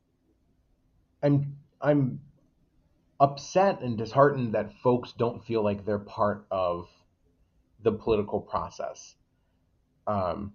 [1.23, 2.21] i'm i'm
[3.21, 6.89] upset and disheartened that folks don't feel like they're part of
[7.83, 9.15] the political process.
[10.07, 10.55] Um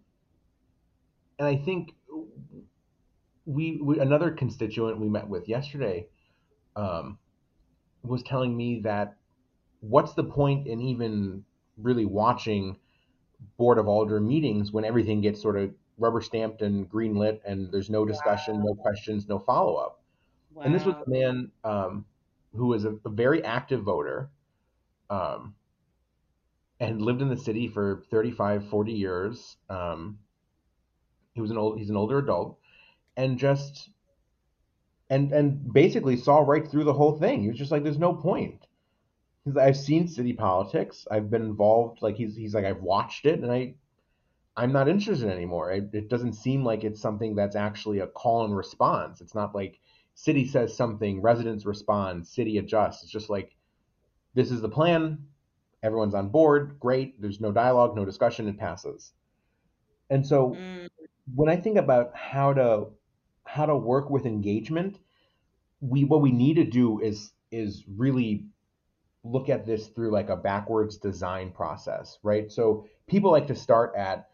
[1.38, 1.94] and i think
[3.46, 6.08] we, we another constituent we met with yesterday
[6.76, 7.20] um,
[8.04, 9.16] was telling me that
[9.82, 11.44] what's the point in even
[11.78, 12.78] really watching
[13.58, 17.72] board of alder meetings when everything gets sort of rubber stamped and green lit and
[17.72, 18.70] there's no discussion, wow.
[18.70, 20.02] no questions, no follow up.
[20.54, 20.64] Wow.
[20.64, 22.06] And this was a man um,
[22.56, 24.30] who was a, a, very active voter
[25.10, 25.56] um,
[26.80, 29.58] and lived in the city for 35, 40 years.
[29.70, 30.20] Um,
[31.34, 32.58] he was an old, he's an older adult
[33.18, 33.90] and just
[35.10, 37.42] and and basically saw right through the whole thing.
[37.42, 38.66] He was just like, "There's no point."
[39.46, 41.08] Because I've seen city politics.
[41.10, 42.02] I've been involved.
[42.02, 43.76] Like he's he's like I've watched it, and I
[44.58, 45.72] I'm not interested anymore.
[45.72, 49.22] It, it doesn't seem like it's something that's actually a call and response.
[49.22, 49.80] It's not like
[50.16, 53.04] city says something, residents respond, city adjusts.
[53.04, 53.56] It's just like
[54.34, 55.20] this is the plan.
[55.84, 56.78] Everyone's on board.
[56.80, 57.22] Great.
[57.22, 58.48] There's no dialogue, no discussion.
[58.48, 59.14] It passes.
[60.10, 60.88] And so mm.
[61.36, 62.88] when I think about how to
[63.44, 65.00] how to work with engagement,
[65.82, 68.46] we what we need to do is is really
[69.26, 72.52] look at this through like a backwards design process, right?
[72.52, 74.30] So people like to start at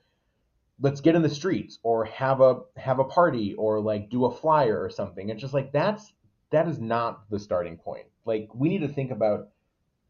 [0.82, 4.36] let's get in the streets or have a have a party or like do a
[4.36, 5.30] flyer or something.
[5.30, 6.12] It's just like that's
[6.52, 8.06] that is not the starting point.
[8.26, 9.50] Like we need to think about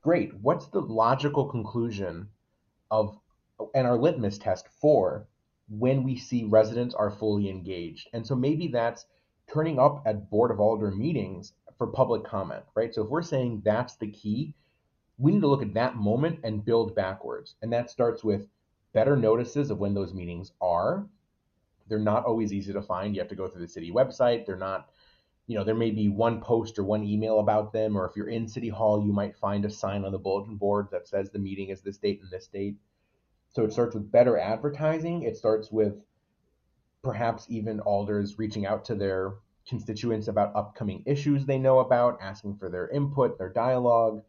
[0.01, 2.27] great, what's the logical conclusion
[2.89, 3.17] of
[3.75, 5.27] and our litmus test for
[5.69, 8.09] when we see residents are fully engaged.
[8.13, 9.05] And so maybe that's
[9.53, 12.93] turning up at Board of Alder meetings for public comment, right?
[12.93, 14.55] So if we're saying that's the key,
[15.17, 17.55] we need to look at that moment and build backwards.
[17.61, 18.47] And that starts with
[18.93, 21.07] better notices of when those meetings are.
[21.87, 23.15] They're not always easy to find.
[23.15, 24.45] You have to go through the city website.
[24.45, 24.89] They're not,
[25.47, 27.97] you know, there may be one post or one email about them.
[27.97, 30.87] Or if you're in City Hall, you might find a sign on the bulletin board
[30.91, 32.77] that says the meeting is this date and this date.
[33.49, 35.23] So it starts with better advertising.
[35.23, 36.03] It starts with
[37.03, 39.33] perhaps even alders reaching out to their
[39.67, 44.23] constituents about upcoming issues they know about, asking for their input, their dialogue.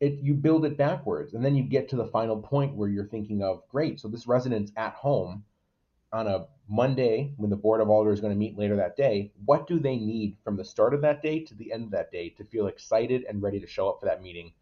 [0.00, 3.08] It you build it backwards, and then you get to the final point where you're
[3.08, 5.44] thinking of, great, so this resident's at home
[6.12, 9.32] on a Monday when the board of alder is going to meet later that day.
[9.44, 12.12] What do they need from the start of that day to the end of that
[12.12, 14.52] day to feel excited and ready to show up for that meeting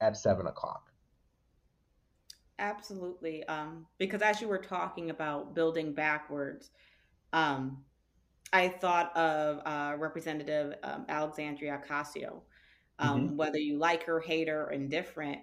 [0.00, 0.92] at seven o'clock?
[2.58, 3.44] Absolutely.
[3.44, 6.70] Um, because as you were talking about building backwards,
[7.32, 7.82] um,
[8.52, 12.42] I thought of uh, Representative um, Alexandria Ocasio.
[13.02, 13.36] Um, mm-hmm.
[13.36, 15.38] Whether you like her, hate her, or indifferent,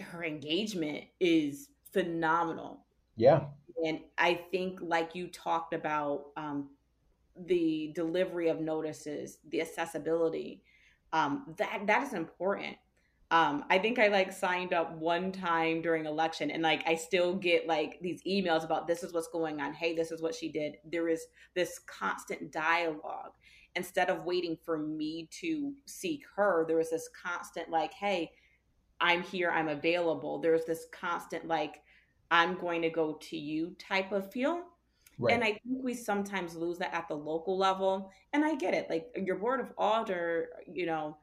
[0.00, 2.84] her engagement is phenomenal.
[3.16, 3.46] Yeah.
[3.84, 6.70] And I think, like you talked about, um,
[7.46, 10.62] the delivery of notices, the accessibility,
[11.12, 12.76] um, that that is important
[13.30, 17.34] um i think i like signed up one time during election and like i still
[17.34, 20.50] get like these emails about this is what's going on hey this is what she
[20.50, 23.32] did there is this constant dialogue
[23.76, 28.30] instead of waiting for me to seek her there was this constant like hey
[29.00, 31.82] i'm here i'm available there's this constant like
[32.30, 34.62] i'm going to go to you type of feel
[35.18, 35.34] Right.
[35.34, 38.12] And I think we sometimes lose that at the local level.
[38.32, 38.88] And I get it.
[38.88, 41.16] Like your board of alder, you know,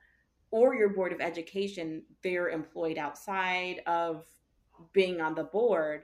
[0.51, 4.25] or your board of education, they're employed outside of
[4.91, 6.03] being on the board.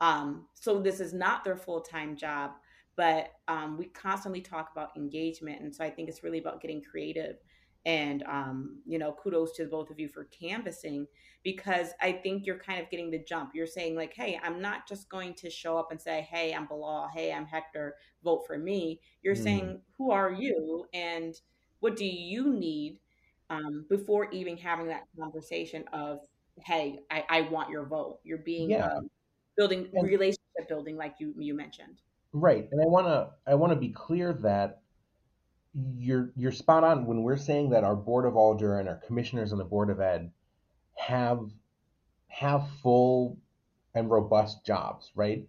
[0.00, 2.52] Um, so this is not their full time job.
[2.96, 5.60] But um, we constantly talk about engagement.
[5.60, 7.36] And so I think it's really about getting creative.
[7.86, 11.06] And, um, you know, kudos to both of you for canvassing
[11.42, 13.52] because I think you're kind of getting the jump.
[13.54, 16.66] You're saying, like, hey, I'm not just going to show up and say, hey, I'm
[16.66, 19.00] Bilal, hey, I'm Hector, vote for me.
[19.22, 19.42] You're mm.
[19.42, 21.34] saying, who are you and
[21.78, 22.98] what do you need
[23.48, 26.20] um, before even having that conversation of,
[26.64, 28.18] hey, I, I want your vote.
[28.24, 28.86] You're being yeah.
[28.86, 29.10] um,
[29.56, 32.00] building and, relationship building, like you you mentioned.
[32.32, 34.82] Right, and I want to I want to be clear that
[35.96, 39.52] you're you're spot on when we're saying that our board of alder and our commissioners
[39.52, 40.30] on the board of ed
[40.96, 41.50] have
[42.28, 43.36] have full
[43.94, 45.48] and robust jobs, right?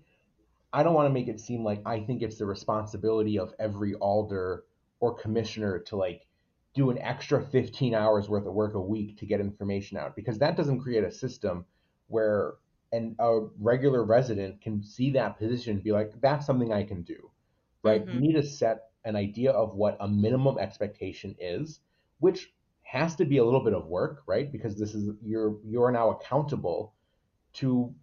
[0.73, 3.93] I don't want to make it seem like I think it's the responsibility of every
[3.95, 4.63] alder
[4.99, 6.25] or commissioner to like
[6.73, 10.39] do an extra 15 hours worth of work a week to get information out because
[10.39, 11.65] that doesn't create a system
[12.07, 12.53] where
[12.91, 17.03] and a regular resident can see that position and be like, that's something I can
[17.03, 17.31] do,
[17.83, 18.05] right?
[18.05, 18.15] Mm-hmm.
[18.15, 21.79] You need to set an idea of what a minimum expectation is,
[22.19, 24.51] which has to be a little bit of work, right?
[24.51, 26.93] Because this is you're you're now accountable
[27.53, 27.93] to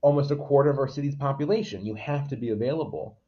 [0.00, 1.84] almost a quarter of our city's population.
[1.84, 3.18] You have to be available.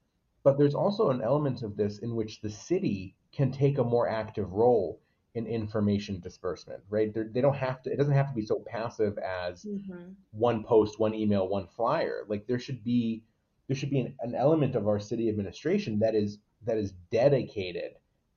[0.44, 4.08] But there's also an element of this in which the city can take a more
[4.08, 5.00] active role
[5.36, 7.12] in information disbursement, right?
[7.12, 10.12] They're, they do not have to, it doesn't have to be so passive as mm-hmm.
[10.30, 12.24] one post, one email, one flyer.
[12.26, 13.22] Like there should be,
[13.68, 17.92] there should be an, an element of our city administration that is, that is dedicated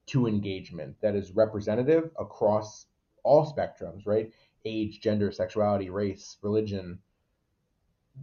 [0.08, 2.88] to engagement, that is representative across
[3.24, 4.34] all spectrums, right?
[4.66, 7.00] Age, gender, sexuality, race, religion.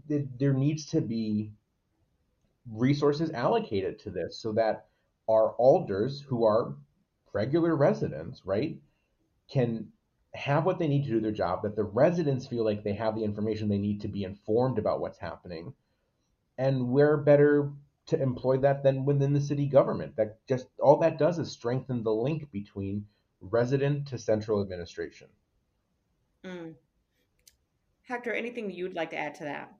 [0.06, 1.50] There needs to be
[2.70, 4.88] resources allocated to this so that
[5.30, 6.74] our alders who are
[7.36, 8.78] regular residents, right,
[9.52, 9.88] can
[10.34, 13.14] have what they need to do their job, that the residents feel like they have
[13.14, 15.74] the information they need to be informed about what's happening.
[16.56, 17.70] And where better
[18.06, 20.16] to employ that than within the city government?
[20.16, 23.06] That just all that does is strengthen the link between
[23.42, 25.28] resident to central administration.
[26.42, 26.74] Mm.
[28.08, 29.74] Hector, anything you'd like to add to that?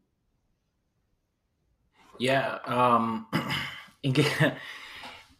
[2.18, 2.58] Yeah.
[2.66, 3.26] Um,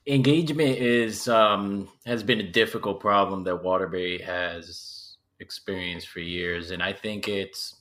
[0.06, 6.82] engagement is um, has been a difficult problem that Waterbury has experienced for years, and
[6.82, 7.74] I think it's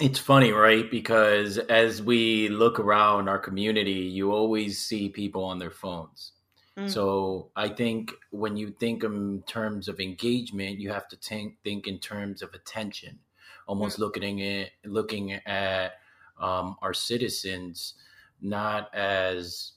[0.00, 0.90] it's funny, right?
[0.90, 6.32] Because as we look around our community, you always see people on their phones.
[6.78, 6.88] Mm.
[6.88, 11.86] So I think when you think in terms of engagement, you have to think think
[11.86, 13.18] in terms of attention,
[13.66, 14.00] almost mm.
[14.00, 15.92] looking at looking at
[16.40, 17.94] um, our citizens
[18.40, 19.72] not as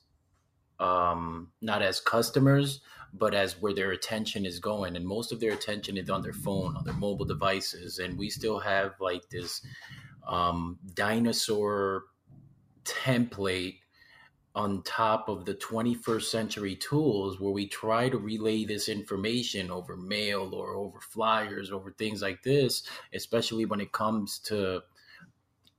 [0.82, 2.82] um, not as customers,
[3.14, 4.96] but as where their attention is going.
[4.96, 8.00] And most of their attention is on their phone, on their mobile devices.
[8.00, 9.62] And we still have like this
[10.28, 12.06] um, dinosaur
[12.84, 13.76] template
[14.54, 19.96] on top of the 21st century tools where we try to relay this information over
[19.96, 24.82] mail or over flyers, over things like this, especially when it comes to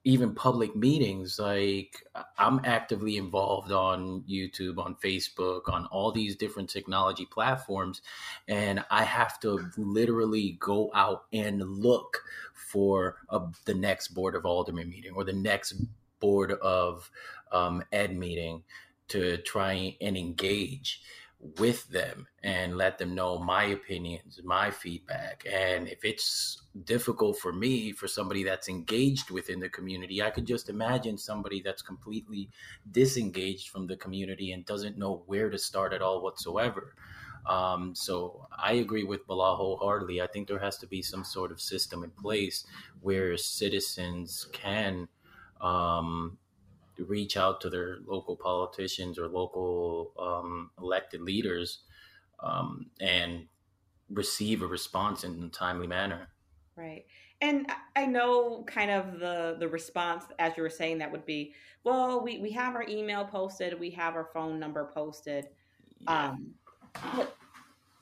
[0.04, 2.04] even public meetings like
[2.38, 8.02] i'm actively involved on youtube on facebook on all these different technology platforms
[8.48, 12.22] and i have to literally go out and look
[12.54, 15.74] for a, the next board of alderman meeting or the next
[16.20, 17.10] board of
[17.52, 18.62] um, ed meeting
[19.08, 21.02] to try and engage
[21.42, 25.44] with them and let them know my opinions, my feedback.
[25.50, 30.46] And if it's difficult for me, for somebody that's engaged within the community, I could
[30.46, 32.48] just imagine somebody that's completely
[32.92, 36.94] disengaged from the community and doesn't know where to start at all whatsoever.
[37.44, 40.20] Um, so I agree with Bilal wholeheartedly.
[40.20, 42.64] I think there has to be some sort of system in place
[43.00, 45.08] where citizens can
[45.60, 46.38] um,
[46.98, 51.80] reach out to their local politicians or local um, elected leaders
[52.40, 53.46] um, and
[54.10, 56.28] receive a response in a timely manner.
[56.76, 57.04] Right.
[57.40, 57.66] And
[57.96, 62.22] I know kind of the the response as you were saying that would be, well,
[62.22, 65.48] we, we have our email posted, we have our phone number posted.
[66.00, 66.28] Yeah.
[66.30, 66.54] Um,
[67.16, 67.36] but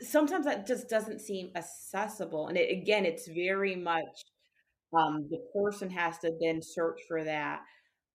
[0.03, 2.49] sometimes that just doesn't seem accessible.
[2.49, 4.25] And it, again, it's very much
[4.97, 7.63] um, the person has to then search for that.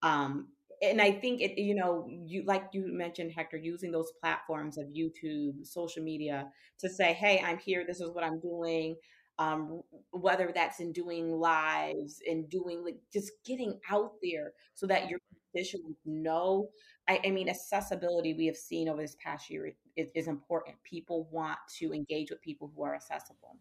[0.04, 0.50] Um,
[0.82, 4.88] and I think it, you know, you like you mentioned, Hector, using those platforms of
[4.88, 6.48] YouTube, social media
[6.80, 7.84] to say, "Hey, I'm here.
[7.86, 8.96] This is what I'm doing."
[9.38, 15.10] Um, whether that's in doing lives and doing like just getting out there so that
[15.10, 15.20] your
[15.54, 16.70] constituents know.
[17.08, 20.78] I, I mean, accessibility we have seen over this past year is, is important.
[20.84, 23.58] People want to engage with people who are accessible.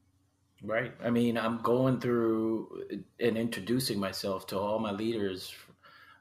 [0.63, 0.93] Right.
[1.03, 2.85] I mean, I'm going through
[3.21, 5.53] and introducing myself to all my leaders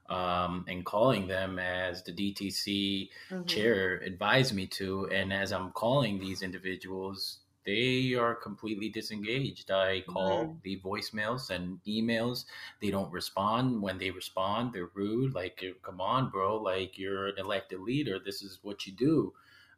[0.09, 3.45] um, and calling them as the DTC mm-hmm.
[3.45, 5.09] chair advised me to.
[5.11, 9.71] And as I'm calling these individuals, they are completely disengaged.
[9.71, 10.57] I call mm-hmm.
[10.63, 12.45] the voicemails and emails.
[12.81, 13.81] They don't respond.
[13.81, 15.33] When they respond, they're rude.
[15.33, 16.57] Like, come on, bro.
[16.57, 18.19] Like, you're an elected leader.
[18.23, 19.33] This is what you do.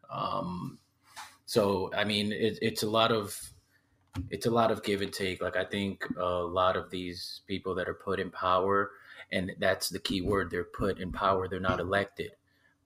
[0.10, 0.80] Um,
[1.46, 3.40] so, I mean, it, it's a lot of
[4.30, 5.42] it's a lot of give and take.
[5.42, 8.92] Like, I think a lot of these people that are put in power
[9.32, 12.32] and that's the key word they're put in power they're not elected.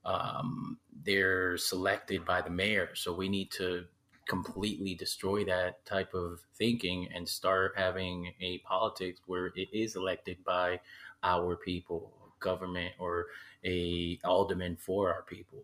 [0.04, 3.84] Um, they're selected by the mayor so we need to
[4.28, 10.36] completely destroy that type of thinking and start having a politics where it is elected
[10.44, 10.78] by
[11.22, 13.26] our people government or
[13.64, 15.62] a alderman for our people.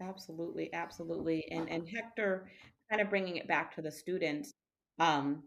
[0.00, 1.50] Absolutely absolutely.
[1.50, 2.48] And and hector
[2.90, 4.52] kind of bringing it back to the students
[4.98, 5.42] um,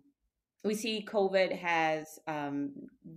[0.64, 2.72] we see COVID has um,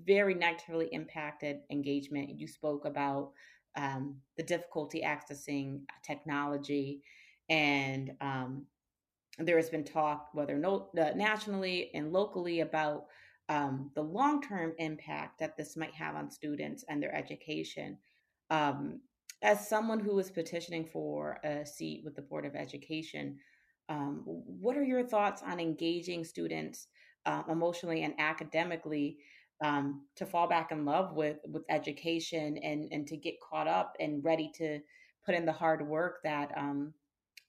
[0.04, 2.38] very negatively impacted engagement.
[2.38, 3.32] You spoke about
[3.76, 7.02] um, the difficulty accessing technology,
[7.48, 8.66] and um,
[9.38, 13.06] there has been talk, whether no, uh, nationally and locally, about
[13.48, 17.98] um, the long term impact that this might have on students and their education.
[18.50, 19.00] Um,
[19.42, 23.38] as someone who is petitioning for a seat with the Board of Education,
[23.88, 26.88] um, what are your thoughts on engaging students?
[27.26, 29.18] Uh, emotionally and academically
[29.62, 33.96] um, to fall back in love with with education and and to get caught up
[34.00, 34.80] and ready to
[35.24, 36.94] put in the hard work that um,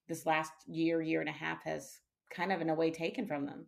[0.07, 1.99] this last year year and a half has
[2.33, 3.67] kind of in a way taken from them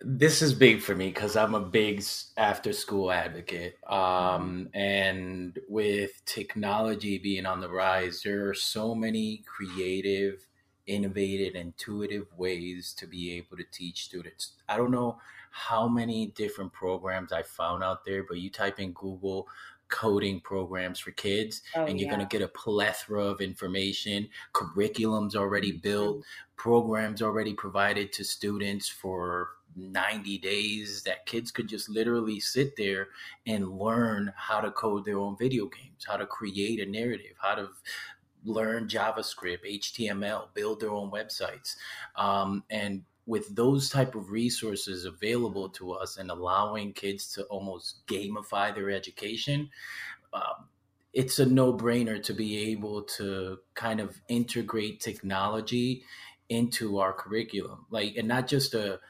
[0.00, 2.04] this is big for me because i'm a big
[2.36, 3.94] after school advocate mm-hmm.
[3.94, 10.46] um, and with technology being on the rise there are so many creative
[10.86, 14.52] innovative, intuitive ways to be able to teach students.
[14.68, 15.18] I don't know
[15.50, 19.48] how many different programs I found out there, but you type in Google
[19.88, 22.16] coding programs for kids oh, and you're yeah.
[22.16, 26.56] going to get a plethora of information curriculums already built mm-hmm.
[26.56, 33.08] programs already provided to students for 90 days that kids could just literally sit there
[33.46, 37.54] and learn how to code their own video games how to create a narrative how
[37.54, 37.68] to
[38.46, 41.76] learn JavaScript, HTML, build their own websites.
[42.16, 48.06] Um, and with those type of resources available to us and allowing kids to almost
[48.06, 49.70] gamify their education,
[50.32, 50.54] uh,
[51.12, 56.04] it's a no-brainer to be able to kind of integrate technology
[56.48, 59.00] into our curriculum, like, and not just a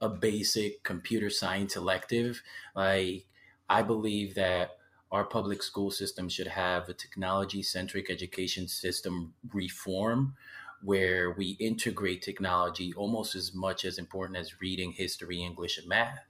[0.00, 2.42] a basic computer science elective.
[2.74, 3.26] Like,
[3.68, 4.76] I believe that
[5.14, 10.34] our public school system should have a technology centric education system reform
[10.82, 16.26] where we integrate technology almost as much as important as reading history english and math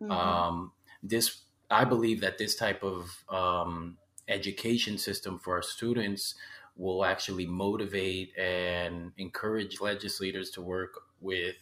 [0.00, 0.12] mm-hmm.
[0.12, 0.70] um,
[1.02, 3.96] this i believe that this type of um,
[4.28, 6.36] education system for our students
[6.76, 11.56] will actually motivate and encourage legislators to work with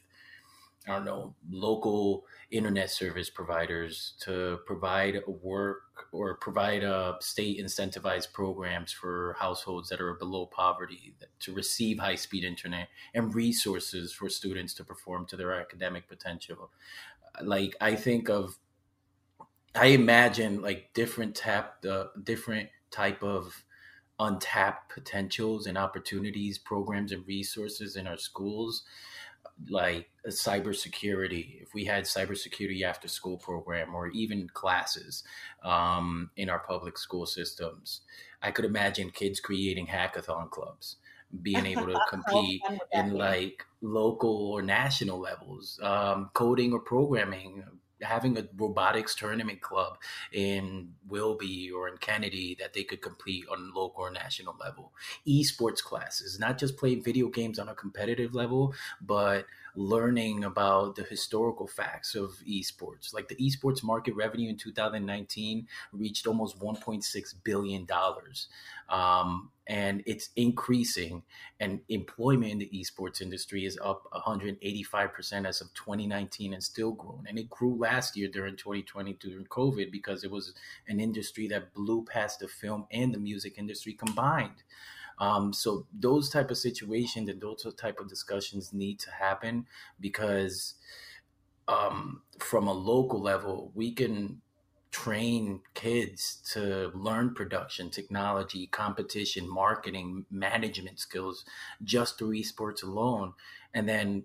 [0.87, 5.82] I don't know, local internet service providers to provide work
[6.12, 12.14] or provide uh, state incentivized programs for households that are below poverty to receive high
[12.14, 16.70] speed internet and resources for students to perform to their academic potential.
[17.43, 18.57] Like I think of,
[19.74, 23.64] I imagine like different tap, uh, different type of
[24.20, 28.84] untapped potentials and opportunities, programs and resources in our schools
[29.68, 35.24] like cybersecurity, if we had cybersecurity after school program or even classes
[35.64, 38.02] um, in our public school systems,
[38.42, 40.96] I could imagine kids creating hackathon clubs,
[41.42, 47.64] being able to compete in like local or national levels, um, coding or programming,
[48.03, 49.99] having a robotics tournament club
[50.32, 54.92] in Wilby or in Kennedy that they could compete on local or national level.
[55.26, 61.03] Esports classes, not just playing video games on a competitive level, but learning about the
[61.05, 63.12] historical facts of esports.
[63.12, 68.49] Like the esports market revenue in 2019 reached almost 1.6 billion dollars.
[68.88, 71.23] Um, and it's increasing
[71.59, 77.25] and employment in the esports industry is up 185% as of 2019 and still growing.
[77.29, 80.55] And it grew last year during 2020 during covid because it was
[80.89, 84.62] an industry that blew past the film and the music industry combined.
[85.19, 89.67] Um, so those type of situations and those type of discussions need to happen
[89.99, 90.75] because
[91.69, 94.41] um, from a local level we can
[94.97, 101.44] train kids to learn production, technology, competition, marketing, management skills
[101.84, 103.34] just through esports alone.
[103.74, 104.24] And then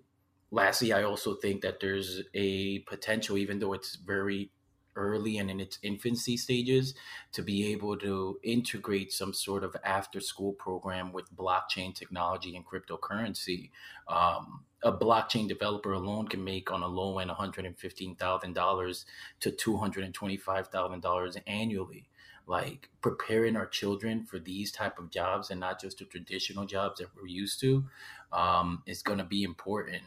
[0.50, 4.50] lastly, I also think that there's a potential, even though it's very
[4.96, 6.94] early and in its infancy stages
[7.32, 12.64] to be able to integrate some sort of after school program with blockchain technology and
[12.66, 13.70] cryptocurrency.
[14.08, 19.04] Um, a blockchain developer alone can make on a low end $115,000
[19.40, 22.08] to $225,000 annually.
[22.46, 26.98] Like preparing our children for these type of jobs and not just the traditional jobs
[26.98, 27.84] that we're used to
[28.32, 30.02] um, is going to be important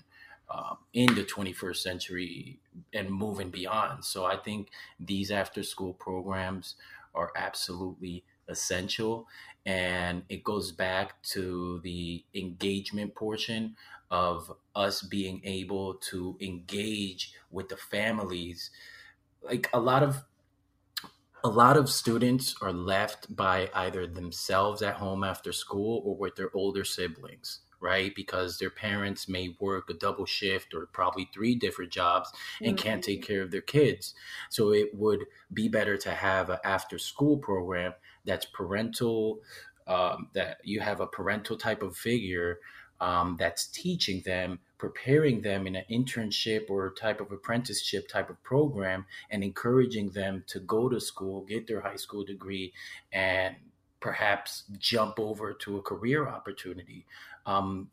[0.50, 2.60] um, in the 21st century
[2.94, 4.06] and moving beyond.
[4.06, 4.70] So I think
[5.00, 6.76] these after school programs
[7.14, 9.28] are absolutely essential.
[9.66, 13.76] And it goes back to the engagement portion
[14.12, 18.70] of us being able to engage with the families.
[19.42, 20.24] Like a lot of
[21.44, 26.36] a lot of students are left by either themselves at home after school or with
[26.36, 28.14] their older siblings right?
[28.16, 32.88] Because their parents may work a double shift or probably three different jobs and mm-hmm.
[32.88, 34.14] can't take care of their kids.
[34.50, 37.94] So it would be better to have an after school program
[38.26, 39.40] that's parental,
[39.88, 42.60] um, that you have a parental type of figure
[43.02, 48.42] um, that's teaching them, preparing them in an internship or type of apprenticeship type of
[48.44, 52.74] program, and encouraging them to go to school, get their high school degree,
[53.12, 53.56] and
[54.00, 57.06] perhaps jump over to a career opportunity.
[57.46, 57.90] Um,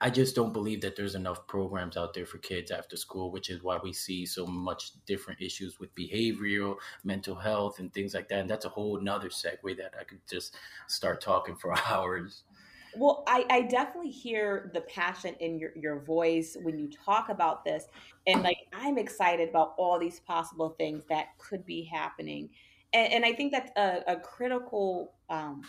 [0.00, 3.50] I just don't believe that there's enough programs out there for kids after school, which
[3.50, 8.28] is why we see so much different issues with behavioral, mental health, and things like
[8.28, 8.38] that.
[8.38, 12.44] And that's a whole nother segue that I could just start talking for hours.
[12.94, 17.64] Well, I, I definitely hear the passion in your, your voice when you talk about
[17.64, 17.86] this.
[18.26, 22.50] And like, I'm excited about all these possible things that could be happening.
[22.92, 25.62] And, and I think that's a, a critical um,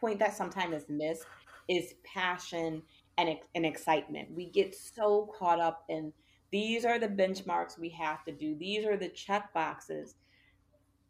[0.00, 1.24] point that sometimes is missed
[1.70, 2.82] is passion
[3.16, 4.28] and, and excitement.
[4.34, 6.12] We get so caught up in
[6.50, 10.16] these are the benchmarks we have to do, these are the check boxes.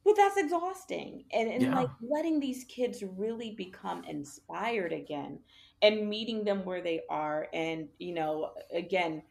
[0.04, 1.24] But that's exhausting.
[1.32, 1.76] And, and yeah.
[1.76, 5.40] like letting these kids really become inspired again
[5.82, 7.48] and meeting them where they are.
[7.52, 9.22] And, you know, again,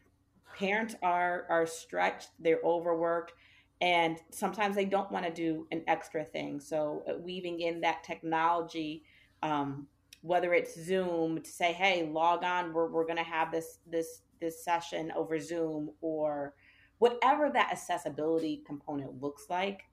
[0.58, 3.34] parents are are stretched, they're overworked
[3.82, 8.04] and sometimes they don't want to do an extra thing so uh, weaving in that
[8.04, 9.04] technology
[9.42, 9.88] um,
[10.22, 14.22] whether it's Zoom to say, hey, log on, we're, we're going to have this, this,
[14.42, 16.54] this session over Zoom or
[16.98, 19.84] whatever that accessibility component looks like.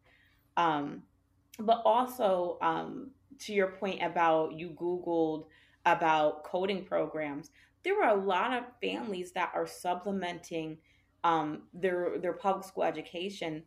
[0.56, 1.02] Um,
[1.58, 3.10] but also um,
[3.40, 5.46] to your point about you Googled
[5.84, 7.50] about coding programs,
[7.84, 10.78] there are a lot of families that are supplementing
[11.24, 13.62] um, their their public school education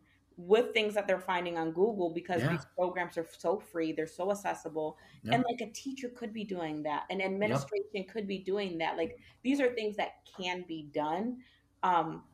[0.46, 2.50] with things that they're finding on Google because yeah.
[2.50, 4.96] these programs are so free, they're so accessible.
[5.22, 5.34] Yep.
[5.34, 8.08] And like a teacher could be doing that, an administration yep.
[8.08, 8.96] could be doing that.
[8.96, 11.38] Like these are things that can be done.
[11.82, 12.24] Um,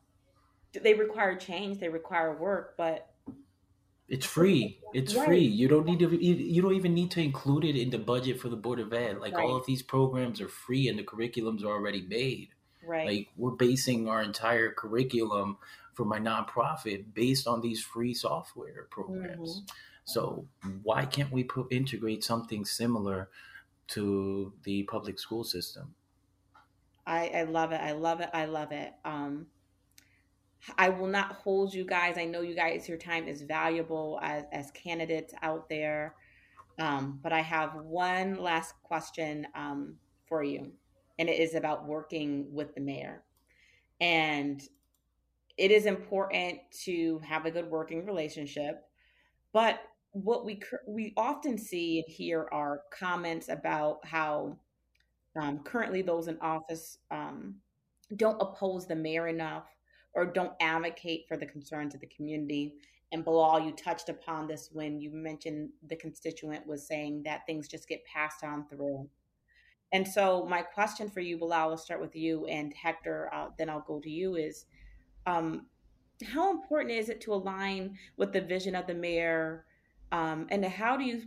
[0.72, 3.08] they require change, they require work, but
[4.08, 4.78] it's free.
[4.94, 5.26] It's right.
[5.26, 5.44] free.
[5.44, 6.24] You don't need to.
[6.24, 9.18] You don't even need to include it in the budget for the board of ed.
[9.18, 9.44] Like right.
[9.44, 12.50] all of these programs are free, and the curriculums are already made.
[12.86, 13.06] Right.
[13.06, 15.58] Like we're basing our entire curriculum
[15.96, 19.56] for my nonprofit based on these free software programs.
[19.56, 19.64] Mm-hmm.
[20.04, 20.46] So
[20.84, 23.28] why can't we put integrate something similar
[23.88, 25.94] to the public school system?
[27.06, 27.80] I, I love it.
[27.80, 28.28] I love it.
[28.34, 28.92] I love it.
[29.04, 29.46] Um,
[30.76, 32.18] I will not hold you guys.
[32.18, 36.14] I know you guys, your time is valuable as, as candidates out there.
[36.78, 39.94] Um, but I have one last question um,
[40.28, 40.72] for you,
[41.18, 43.22] and it is about working with the mayor.
[44.00, 44.62] And
[45.56, 48.84] it is important to have a good working relationship
[49.52, 49.80] but
[50.12, 54.56] what we we often see and hear are comments about how
[55.38, 57.56] um, currently those in office um,
[58.16, 59.66] don't oppose the mayor enough
[60.14, 62.74] or don't advocate for the concerns of the community.
[63.12, 67.68] And Bilal, you touched upon this when you mentioned the constituent was saying that things
[67.68, 69.08] just get passed on through.
[69.92, 73.70] And so, my question for you, Bilal, I'll start with you, and Hector, uh, then
[73.70, 74.34] I'll go to you.
[74.34, 74.64] Is
[75.26, 75.66] um,
[76.24, 79.66] how important is it to align with the vision of the mayor?
[80.12, 81.22] Um, and how do you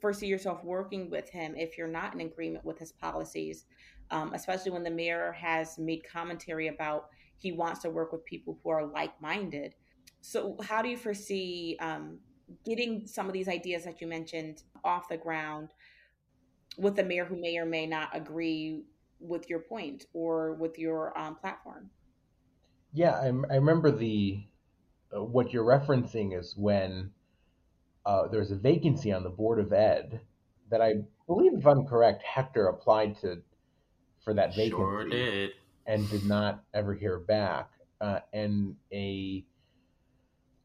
[0.00, 3.64] foresee yourself working with him if you're not in agreement with his policies,
[4.10, 8.58] um, especially when the mayor has made commentary about he wants to work with people
[8.62, 9.74] who are like minded?
[10.20, 12.18] So, how do you foresee um,
[12.64, 15.70] getting some of these ideas that you mentioned off the ground
[16.76, 18.82] with the mayor who may or may not agree
[19.20, 21.90] with your point or with your um, platform?
[22.92, 24.42] Yeah, I, I remember the
[25.14, 27.10] uh, what you're referencing is when
[28.04, 30.20] uh, there's a vacancy on the board of ed
[30.70, 30.94] that I
[31.26, 33.42] believe, if I'm correct, Hector applied to
[34.24, 35.50] for that vacancy sure did.
[35.86, 37.70] and did not ever hear back.
[38.00, 39.44] Uh, and a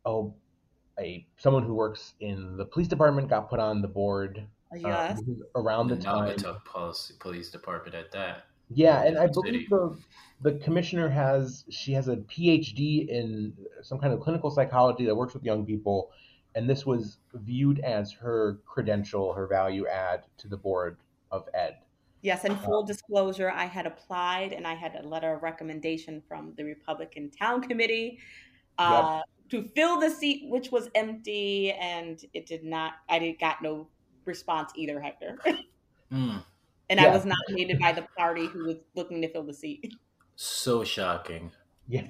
[0.05, 0.33] oh,
[0.99, 4.45] a someone who works in the police department got put on the board.
[4.71, 5.21] Uh, yes.
[5.55, 6.35] Around the, the time.
[6.65, 8.45] Police, police department at that.
[8.69, 9.97] Yeah, and I believe the
[10.41, 15.33] the commissioner has she has a PhD in some kind of clinical psychology that works
[15.33, 16.11] with young people,
[16.55, 20.97] and this was viewed as her credential, her value add to the board
[21.31, 21.77] of ed.
[22.21, 26.53] Yes, and full disclosure, I had applied and I had a letter of recommendation from
[26.55, 28.19] the Republican Town Committee
[28.77, 29.23] uh, yep.
[29.49, 32.93] to fill the seat, which was empty, and it did not.
[33.09, 33.87] I did got no
[34.23, 35.37] response either, Hector.
[36.13, 36.43] mm.
[36.93, 37.07] And yeah.
[37.07, 39.95] I was nominated by the party who was looking to fill the seat.
[40.35, 41.51] So shocking.
[41.87, 42.03] Yeah.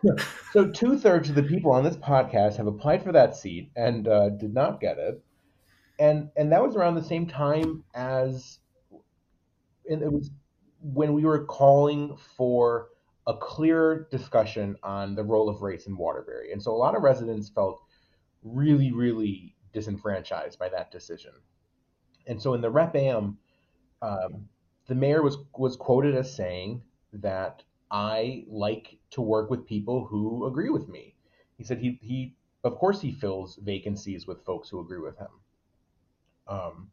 [0.52, 4.06] so two thirds of the people on this podcast have applied for that seat and
[4.06, 5.22] uh, did not get it,
[5.98, 8.58] and and that was around the same time as,
[9.88, 10.30] and it was
[10.82, 12.88] when we were calling for
[13.26, 17.02] a clear discussion on the role of race in Waterbury, and so a lot of
[17.02, 17.80] residents felt
[18.42, 21.32] really really disenfranchised by that decision,
[22.26, 23.38] and so in the rep am,
[24.02, 24.48] um,
[24.86, 26.82] the mayor was was quoted as saying
[27.12, 31.14] that I like to work with people who agree with me.
[31.56, 32.34] He said he he
[32.64, 35.28] of course he fills vacancies with folks who agree with him.
[36.46, 36.90] Um,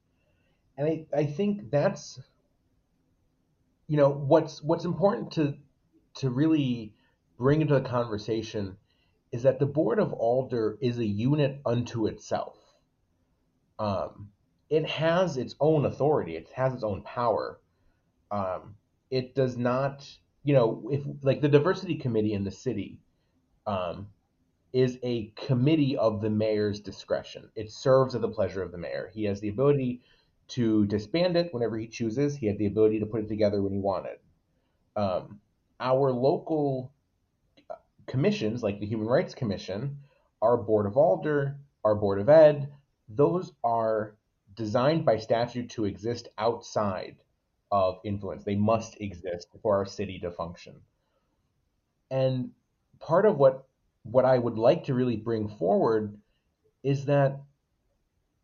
[0.78, 2.20] and I, I think that's
[3.88, 5.56] you know what's what's important to
[6.16, 6.94] to really
[7.38, 8.78] bring into the conversation
[9.32, 12.56] is that the board of alder is a unit unto itself.
[13.78, 14.32] Um,
[14.70, 16.36] it has its own authority.
[16.36, 17.60] It has its own power.
[18.32, 18.76] Um,
[19.12, 20.08] it does not
[20.46, 23.00] you know, if like the diversity committee in the city
[23.66, 24.08] um,
[24.72, 27.50] is a committee of the mayor's discretion.
[27.56, 29.10] It serves at the pleasure of the mayor.
[29.12, 30.02] He has the ability
[30.50, 32.36] to disband it whenever he chooses.
[32.36, 34.20] He had the ability to put it together when he wanted.
[34.96, 35.40] Um,
[35.80, 36.94] our local
[37.68, 39.98] uh, commissions, like the Human Rights Commission,
[40.44, 42.70] our Board of Alder, our Board of Ed,
[43.10, 44.16] those are
[44.56, 47.18] designed by statute to exist outside
[47.72, 48.44] of influence.
[48.44, 50.76] They must exist for our city to function.
[52.10, 52.52] And
[53.00, 53.68] part of what
[54.04, 56.16] what I would like to really bring forward
[56.84, 57.42] is that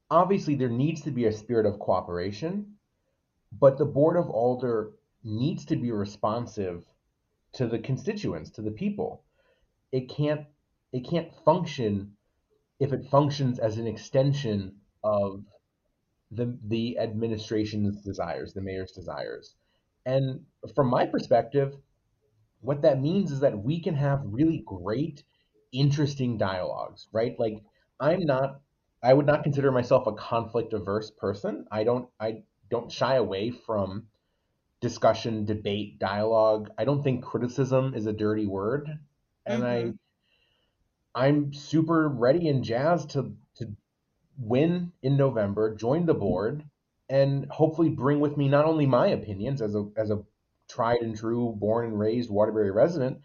[0.10, 2.78] obviously there needs to be a spirit of cooperation,
[3.52, 4.94] but the board of alder
[5.24, 6.84] needs to be responsive
[7.54, 9.24] to the constituents, to the people.
[9.92, 10.48] It can't
[10.92, 12.18] it can't function
[12.80, 15.46] if it functions as an extension of
[16.32, 19.56] the the administration's desires, the mayor's desires.
[20.06, 21.76] And from my perspective,
[22.62, 25.24] what that means is that we can have really great,
[25.72, 27.36] interesting dialogues, right?
[27.38, 27.62] Like
[28.00, 28.62] I'm not
[29.04, 31.66] I would not consider myself a conflict averse person.
[31.72, 34.08] I don't I don't shy away from
[34.80, 36.70] discussion, debate, dialogue.
[36.78, 38.90] I don't think criticism is a dirty word.
[39.46, 39.92] And mm-hmm.
[41.16, 43.36] I I'm super ready and jazzed to to
[44.42, 46.64] win in November, join the board,
[47.10, 50.24] and hopefully bring with me not only my opinions as a as a
[50.70, 53.20] tried and true, born and raised Waterbury resident,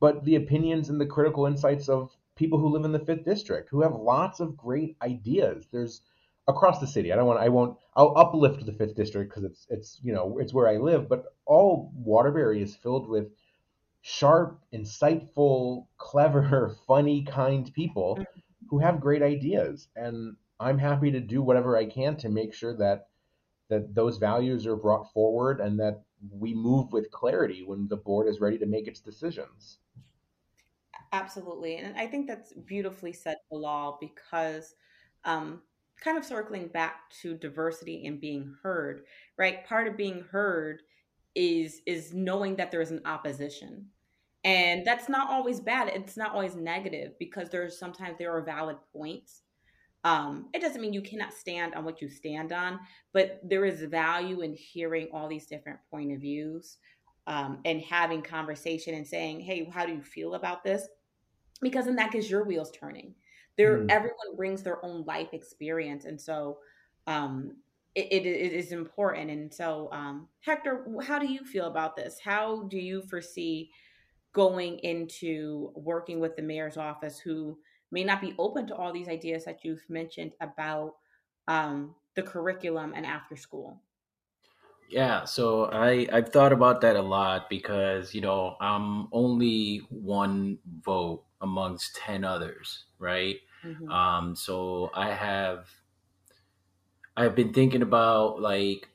[0.00, 3.68] but the opinions and the critical insights of people who live in the fifth district
[3.70, 5.66] who have lots of great ideas.
[5.72, 6.02] There's
[6.48, 7.12] across the city.
[7.12, 7.40] I don't want.
[7.40, 7.76] I won't.
[7.94, 11.08] I'll uplift the fifth district because it's it's you know it's where I live.
[11.08, 13.28] But all Waterbury is filled with
[14.02, 18.40] sharp, insightful, clever, funny, kind people mm-hmm.
[18.68, 19.88] who have great ideas.
[19.96, 23.08] And I'm happy to do whatever I can to make sure that
[23.68, 28.28] that those values are brought forward and that we move with clarity when the board
[28.28, 29.78] is ready to make its decisions.
[31.12, 31.76] Absolutely.
[31.76, 34.74] And I think that's beautifully said, Bilal, because
[35.24, 35.62] um,
[36.00, 39.04] kind of circling back to diversity and being heard,
[39.38, 39.64] right?
[39.66, 40.82] Part of being heard
[41.34, 43.86] is is knowing that there is an opposition.
[44.44, 45.88] And that's not always bad.
[45.88, 49.41] It's not always negative because there's sometimes there are valid points
[50.04, 52.80] um, it doesn't mean you cannot stand on what you stand on,
[53.12, 56.78] but there is value in hearing all these different point of views
[57.26, 60.88] um, and having conversation and saying, "Hey, how do you feel about this?"
[61.60, 63.14] Because then that gets your wheels turning.
[63.56, 63.90] There, mm.
[63.90, 66.58] everyone brings their own life experience, and so
[67.06, 67.56] um,
[67.94, 69.30] it, it, it is important.
[69.30, 72.18] And so, um, Hector, how do you feel about this?
[72.18, 73.70] How do you foresee
[74.32, 77.58] going into working with the mayor's office, who
[77.92, 80.94] may not be open to all these ideas that you've mentioned about
[81.46, 83.80] um, the curriculum and after school.
[84.88, 90.58] Yeah, so I I've thought about that a lot because you know I'm only one
[90.84, 93.36] vote amongst ten others, right?
[93.64, 93.90] Mm-hmm.
[93.90, 95.68] Um, so I have
[97.16, 98.88] I've been thinking about like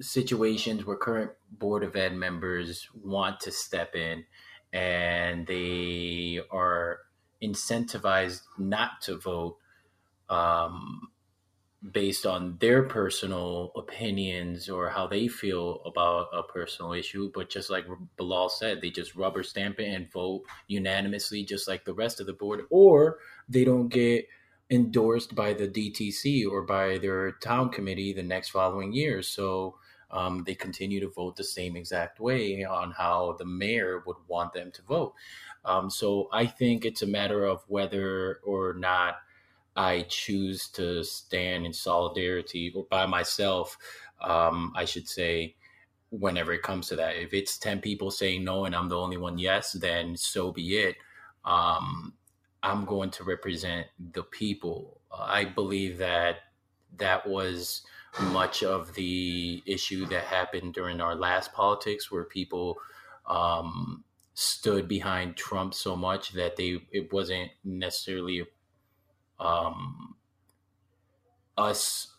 [0.00, 4.24] situations where current board of ed members want to step in
[4.72, 6.98] and they are
[7.46, 9.58] incentivized not to vote
[10.28, 11.08] um,
[11.92, 17.30] based on their personal opinions or how they feel about a personal issue.
[17.34, 17.84] But just like
[18.16, 22.26] Bilal said, they just rubber stamp it and vote unanimously, just like the rest of
[22.26, 23.18] the board, or
[23.48, 24.26] they don't get
[24.70, 29.22] endorsed by the DTC or by their town committee the next following year.
[29.22, 29.76] So
[30.10, 34.52] um, they continue to vote the same exact way on how the mayor would want
[34.52, 35.14] them to vote.
[35.64, 39.16] Um, so I think it's a matter of whether or not
[39.76, 43.76] I choose to stand in solidarity or by myself,
[44.20, 45.56] um, I should say,
[46.10, 47.16] whenever it comes to that.
[47.16, 50.76] If it's 10 people saying no and I'm the only one yes, then so be
[50.76, 50.96] it.
[51.44, 52.14] Um,
[52.62, 55.00] I'm going to represent the people.
[55.12, 56.36] I believe that
[56.96, 57.82] that was
[58.20, 62.78] much of the issue that happened during our last politics, where people
[63.26, 64.04] um,
[64.34, 68.44] stood behind Trump so much that they it wasn't necessarily
[69.38, 70.16] um,
[71.56, 72.14] us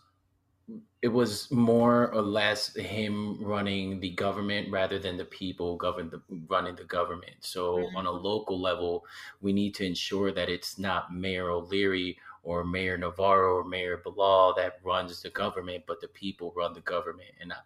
[1.01, 6.19] it was more or less him running the government rather than the people govern the,
[6.47, 7.35] running the government.
[7.41, 7.95] So mm-hmm.
[7.95, 9.05] on a local level,
[9.39, 14.55] we need to ensure that it's not Mayor O'Leary or Mayor Navarro or Mayor Bilal
[14.55, 17.29] that runs the government, but the people run the government.
[17.39, 17.57] And I,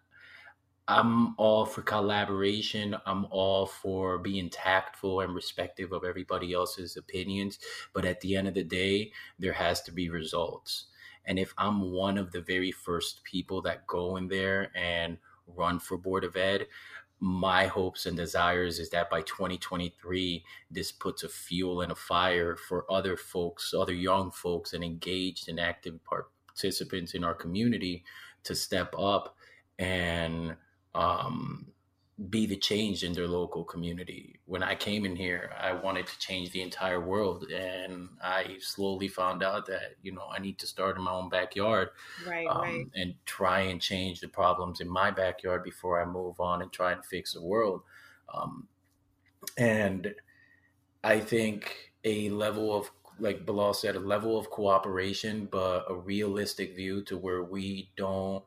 [0.89, 2.97] I'm all for collaboration.
[3.05, 7.59] I'm all for being tactful and respectful of everybody else's opinions.
[7.93, 10.85] But at the end of the day, there has to be results.
[11.25, 15.77] And if I'm one of the very first people that go in there and run
[15.77, 16.65] for Board of Ed,
[17.19, 22.55] my hopes and desires is that by 2023, this puts a fuel and a fire
[22.55, 28.03] for other folks, other young folks, and engaged and active participants in our community
[28.43, 29.35] to step up
[29.77, 30.55] and
[30.95, 31.67] um,
[32.29, 34.39] be the change in their local community.
[34.45, 39.07] When I came in here, I wanted to change the entire world, and I slowly
[39.07, 41.89] found out that you know I need to start in my own backyard,
[42.27, 42.87] right, um, right.
[42.95, 46.91] and try and change the problems in my backyard before I move on and try
[46.91, 47.81] and fix the world.
[48.33, 48.67] Um,
[49.57, 50.13] and
[51.03, 56.75] I think a level of like Bilal said, a level of cooperation, but a realistic
[56.75, 58.43] view to where we don't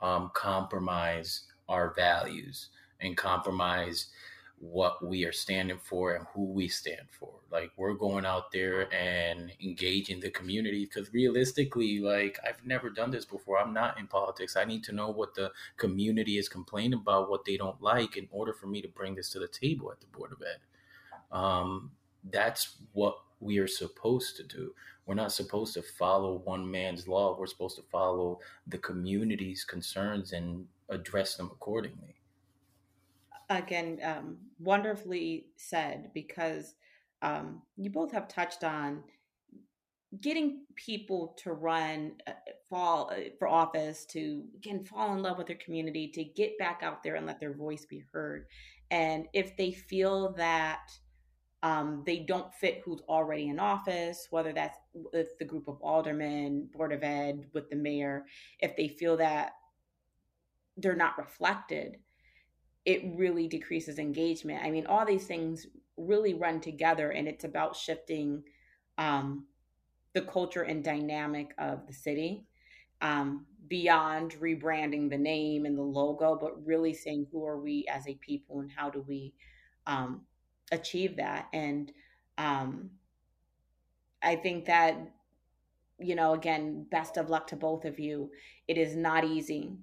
[0.00, 2.68] um, compromise our values
[3.00, 4.08] and compromise
[4.60, 7.32] what we are standing for and who we stand for.
[7.50, 13.10] Like we're going out there and engaging the community because realistically, like I've never done
[13.10, 13.58] this before.
[13.58, 14.54] I'm not in politics.
[14.54, 18.28] I need to know what the community is complaining about, what they don't like, in
[18.30, 21.36] order for me to bring this to the table at the Board of Ed.
[21.36, 21.90] Um,
[22.30, 24.72] that's what we are supposed to do.
[25.06, 27.36] We're not supposed to follow one man's law.
[27.36, 32.16] We're supposed to follow the community's concerns and address them accordingly.
[33.50, 36.74] Again, um, wonderfully said because
[37.22, 39.02] um, you both have touched on
[40.20, 42.32] getting people to run uh,
[42.68, 46.80] fall uh, for office to again fall in love with their community to get back
[46.82, 48.44] out there and let their voice be heard
[48.90, 50.90] and if they feel that
[51.62, 56.68] um, they don't fit who's already in office whether that's with the group of aldermen
[56.74, 58.26] board of ed with the mayor
[58.60, 59.52] if they feel that
[60.76, 61.98] they're not reflected,
[62.84, 64.64] it really decreases engagement.
[64.64, 65.66] I mean, all these things
[65.96, 68.42] really run together, and it's about shifting
[68.98, 69.46] um,
[70.14, 72.44] the culture and dynamic of the city
[73.00, 78.06] um, beyond rebranding the name and the logo, but really saying who are we as
[78.06, 79.32] a people and how do we
[79.86, 80.22] um,
[80.70, 81.48] achieve that.
[81.52, 81.92] And
[82.38, 82.90] um,
[84.22, 84.96] I think that,
[85.98, 88.30] you know, again, best of luck to both of you.
[88.68, 89.76] It is not easy.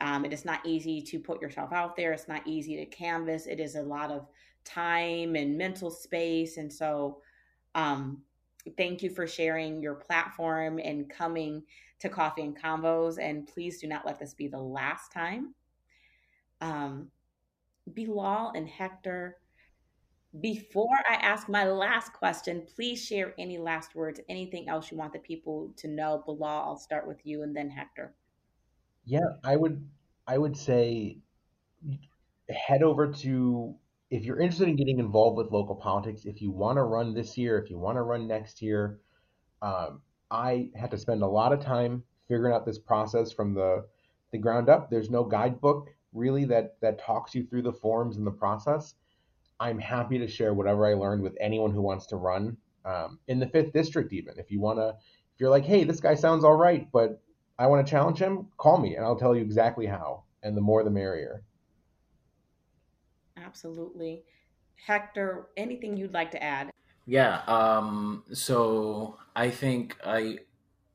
[0.00, 2.12] Um, it is not easy to put yourself out there.
[2.12, 3.46] It's not easy to canvas.
[3.46, 4.28] It is a lot of
[4.64, 6.56] time and mental space.
[6.56, 7.20] And so,
[7.74, 8.22] um,
[8.76, 11.62] thank you for sharing your platform and coming
[12.00, 13.18] to Coffee and Convos.
[13.18, 15.54] And please do not let this be the last time.
[16.60, 17.10] Um,
[17.92, 19.36] Bilal and Hector,
[20.40, 25.12] before I ask my last question, please share any last words, anything else you want
[25.12, 26.22] the people to know.
[26.26, 28.14] Bilal, I'll start with you and then Hector.
[29.06, 29.88] Yeah, I would
[30.26, 31.18] I would say
[32.50, 33.74] head over to
[34.10, 37.36] if you're interested in getting involved with local politics, if you want to run this
[37.36, 39.00] year, if you want to run next year,
[39.62, 43.86] um, I had to spend a lot of time figuring out this process from the
[44.32, 44.90] the ground up.
[44.90, 48.94] There's no guidebook really that that talks you through the forms and the process.
[49.60, 53.38] I'm happy to share whatever I learned with anyone who wants to run um, in
[53.40, 54.12] the fifth district.
[54.12, 57.22] Even if you want to, if you're like, hey, this guy sounds all right, but
[57.58, 60.24] I want to challenge him, call me and I'll tell you exactly how.
[60.42, 61.42] And the more the merrier.
[63.36, 64.24] Absolutely.
[64.86, 66.70] Hector, anything you'd like to add?
[67.06, 67.42] Yeah.
[67.46, 70.38] Um, so I think I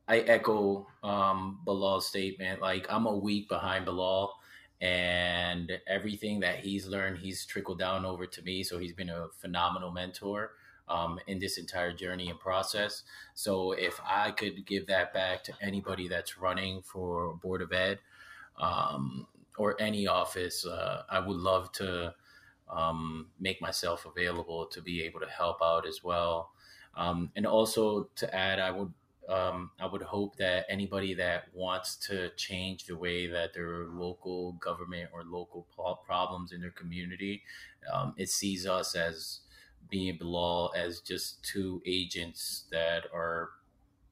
[0.07, 2.61] I echo um, Bilal's statement.
[2.61, 4.33] Like I'm a week behind Bilal,
[4.81, 8.63] and everything that he's learned, he's trickled down over to me.
[8.63, 10.51] So he's been a phenomenal mentor
[10.89, 13.03] um, in this entire journey and process.
[13.33, 17.99] So if I could give that back to anybody that's running for Board of Ed
[18.59, 19.27] um,
[19.57, 22.13] or any office, uh, I would love to
[22.69, 26.51] um, make myself available to be able to help out as well.
[26.95, 28.91] Um, and also to add, I would
[29.29, 34.53] um, I would hope that anybody that wants to change the way that their local
[34.53, 35.67] government or local
[36.03, 37.43] problems in their community,
[37.93, 39.41] um, it sees us as
[39.89, 43.49] being Bilal as just two agents that are,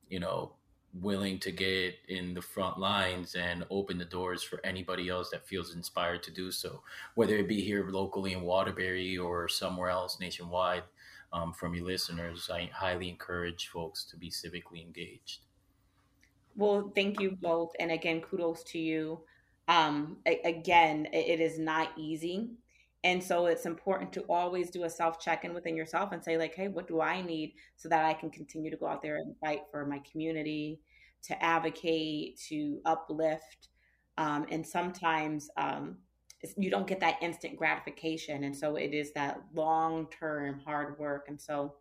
[0.09, 0.53] you know,
[1.01, 5.47] willing to get in the front lines and open the doors for anybody else that
[5.47, 6.81] feels inspired to do so,
[7.15, 10.83] whether it be here locally in Waterbury or somewhere else nationwide
[11.33, 15.41] um, from your listeners, I highly encourage folks to be civically engaged.
[16.55, 17.73] Well, thank you both.
[17.79, 19.19] And again, kudos to you.
[19.67, 22.51] Um, again, it is not easy.
[23.07, 26.37] And so it's important to always do a self check in within yourself and say,
[26.37, 29.15] like, hey, what do I need so that I can continue to go out there
[29.15, 30.81] and fight for my community,
[31.23, 33.69] to advocate, to uplift.
[34.17, 35.99] Um, and sometimes um,
[36.57, 38.43] you don't get that instant gratification.
[38.43, 41.27] And so it is that long term hard work.
[41.29, 41.75] And so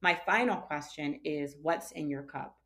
[0.00, 2.56] my final question is what's in your cup?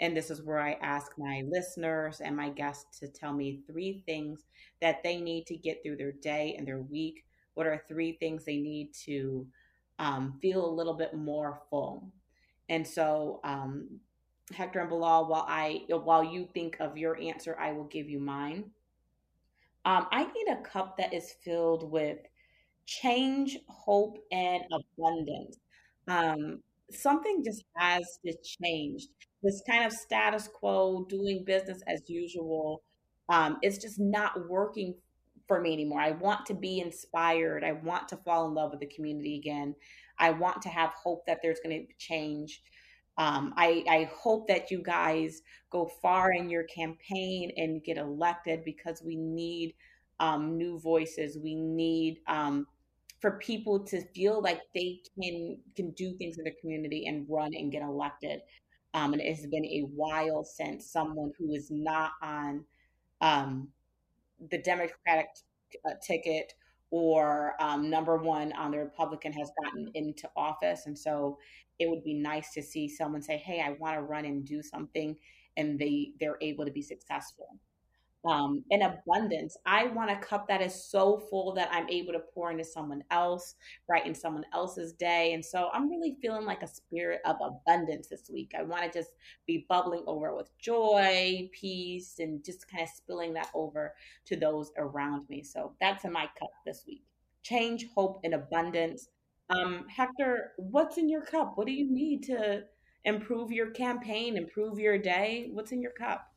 [0.00, 4.02] And this is where i ask my listeners and my guests to tell me three
[4.04, 4.44] things
[4.82, 7.24] that they need to get through their day and their week
[7.54, 9.46] what are three things they need to
[9.98, 12.10] um, feel a little bit more full
[12.68, 13.88] and so um,
[14.52, 18.18] hector and bilal while i while you think of your answer i will give you
[18.20, 18.64] mine
[19.84, 22.18] um, I need a cup that is filled with
[22.86, 25.58] change, hope, and abundance.
[26.08, 29.08] Um, something just has to change.
[29.42, 32.82] This kind of status quo, doing business as usual,
[33.28, 34.94] um, it's just not working
[35.46, 36.00] for me anymore.
[36.00, 37.64] I want to be inspired.
[37.64, 39.74] I want to fall in love with the community again.
[40.18, 42.62] I want to have hope that there's going to change.
[43.16, 48.64] Um, I, I hope that you guys go far in your campaign and get elected
[48.64, 49.74] because we need
[50.20, 51.38] um, new voices.
[51.38, 52.66] We need um,
[53.20, 57.52] for people to feel like they can can do things in the community and run
[57.54, 58.40] and get elected.
[58.94, 62.64] Um, and it has been a while since someone who is not on
[63.20, 63.68] um,
[64.50, 65.26] the Democratic
[65.84, 66.52] uh, ticket
[66.90, 70.86] or um, number one on the Republican has gotten into office.
[70.86, 71.38] And so
[71.78, 74.62] it would be nice to see someone say, "Hey, I want to run and do
[74.62, 75.16] something,"
[75.56, 77.58] and they they're able to be successful.
[78.26, 82.22] Um, in abundance, I want a cup that is so full that I'm able to
[82.32, 83.54] pour into someone else,
[83.88, 85.34] right in someone else's day.
[85.34, 88.52] And so I'm really feeling like a spirit of abundance this week.
[88.58, 89.10] I want to just
[89.46, 93.94] be bubbling over with joy, peace, and just kind of spilling that over
[94.26, 95.42] to those around me.
[95.42, 97.04] So that's in my cup this week.
[97.42, 99.08] Change, hope, and abundance.
[99.50, 101.52] Um, Hector, what's in your cup?
[101.56, 102.62] What do you need to
[103.04, 105.50] improve your campaign, improve your day?
[105.52, 106.33] What's in your cup?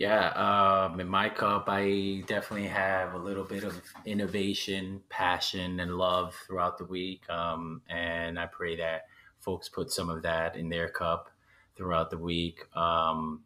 [0.00, 5.98] Yeah, um, in my cup, I definitely have a little bit of innovation, passion, and
[5.98, 7.28] love throughout the week.
[7.28, 9.02] Um, and I pray that
[9.40, 11.28] folks put some of that in their cup
[11.76, 12.64] throughout the week.
[12.74, 13.42] Um,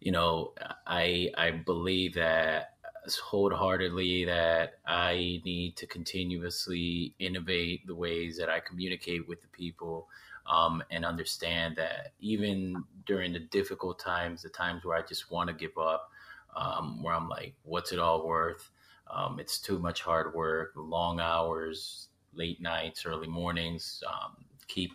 [0.00, 0.54] you know,
[0.88, 2.74] I I believe that
[3.22, 10.08] wholeheartedly that I need to continuously innovate the ways that I communicate with the people
[10.50, 15.48] um, and understand that even during the difficult times, the times where I just want
[15.48, 16.10] to give up,
[16.56, 18.70] um, where I'm like, what's it all worth?
[19.12, 24.02] Um, it's too much hard work, long hours, late nights, early mornings.
[24.06, 24.92] Um, keep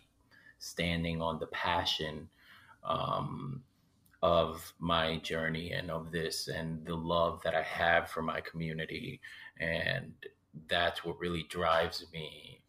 [0.59, 2.27] standing on the passion
[2.83, 3.61] um,
[4.21, 9.21] of my journey and of this and the love that I have for my community.
[9.59, 10.13] And
[10.67, 12.61] that's what really drives me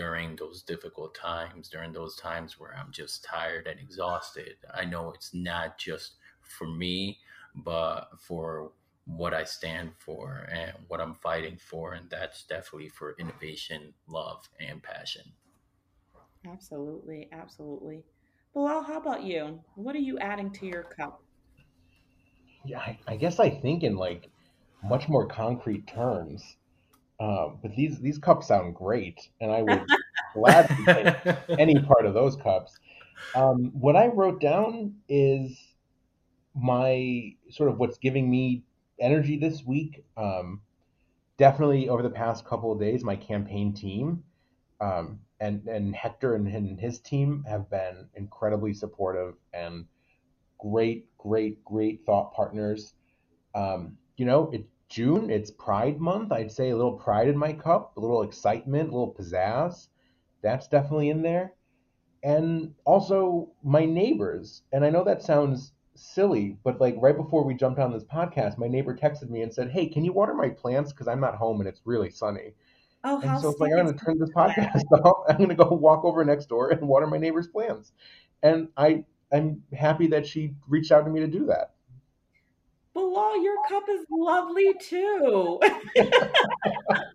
[0.00, 4.56] during those difficult times, during those times where I'm just tired and exhausted.
[4.72, 7.18] I know it's not just for me,
[7.54, 8.72] but for
[9.04, 11.92] what I stand for and what I'm fighting for.
[11.92, 15.24] And that's definitely for innovation, love, and passion.
[16.50, 17.28] Absolutely.
[17.30, 18.02] Absolutely.
[18.54, 19.60] Bilal, how about you?
[19.74, 21.22] What are you adding to your cup?
[22.64, 24.30] Yeah, I, I guess I think in like
[24.82, 26.56] much more concrete terms.
[27.20, 29.86] Um, but these these cups sound great, and I would
[30.34, 31.14] gladly take
[31.58, 32.76] any part of those cups.
[33.34, 35.56] Um, what I wrote down is
[36.54, 38.64] my sort of what's giving me
[38.98, 40.04] energy this week.
[40.16, 40.62] Um,
[41.36, 44.24] definitely over the past couple of days, my campaign team
[44.80, 49.84] um, and and Hector and, and his team have been incredibly supportive and
[50.58, 52.94] great, great, great thought partners.
[53.54, 56.32] Um, you know, it June, it's Pride Month.
[56.32, 59.88] I'd say a little pride in my cup, a little excitement, a little pizzazz.
[60.42, 61.54] That's definitely in there.
[62.24, 64.62] And also my neighbors.
[64.72, 68.58] And I know that sounds silly, but like right before we jumped on this podcast,
[68.58, 70.92] my neighbor texted me and said, Hey, can you water my plants?
[70.92, 72.54] Because I'm not home and it's really sunny.
[73.04, 75.24] Oh, And how so it's like I'm gonna turn this podcast off.
[75.28, 77.92] I'm gonna go walk over next door and water my neighbor's plants.
[78.42, 81.74] And I I'm happy that she reached out to me to do that.
[83.00, 85.58] Bilal, your cup is lovely too.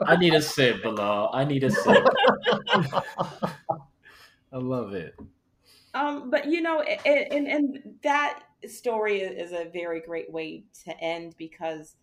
[0.08, 1.30] I need a sip, Bilal.
[1.32, 2.04] I need a sip.
[4.52, 5.16] I love it.
[5.94, 11.00] Um, but you know, a- and and that story is a very great way to
[11.00, 11.96] end because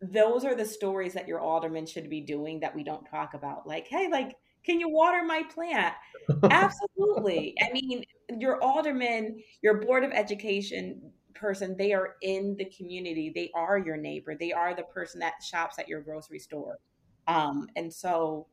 [0.00, 3.66] those are the stories that your alderman should be doing that we don't talk about.
[3.66, 5.94] Like, hey, like, can you water my plant?
[6.50, 7.56] Absolutely.
[7.60, 8.04] I mean,
[8.38, 13.32] your alderman, your board of education person, they are in the community.
[13.34, 14.34] They are your neighbor.
[14.34, 16.78] They are the person that shops at your grocery store.
[17.26, 18.46] Um, and so,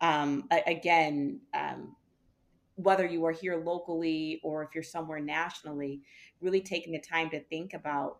[0.00, 1.96] um, again, um,
[2.76, 6.00] whether you are here locally or if you're somewhere nationally,
[6.40, 8.18] really taking the time to think about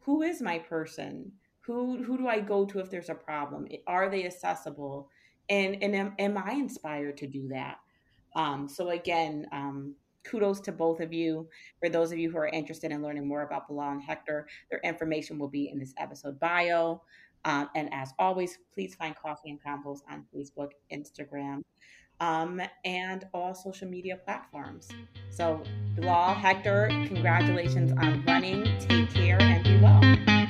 [0.00, 1.32] who is my person?
[1.60, 3.68] Who who do I go to if there's a problem?
[3.86, 5.08] Are they accessible?
[5.48, 7.78] And and am, am I inspired to do that?
[8.34, 9.94] Um, so again, um,
[10.24, 11.48] kudos to both of you.
[11.80, 14.80] For those of you who are interested in learning more about Bilal and Hector, their
[14.80, 17.02] information will be in this episode bio.
[17.44, 21.62] Um, and as always, please find Coffee and Combos on Facebook, Instagram,
[22.20, 24.88] um, and all social media platforms.
[25.30, 25.62] So,
[25.96, 28.64] Bilal, Hector, congratulations on running.
[28.78, 30.41] Take care and be well.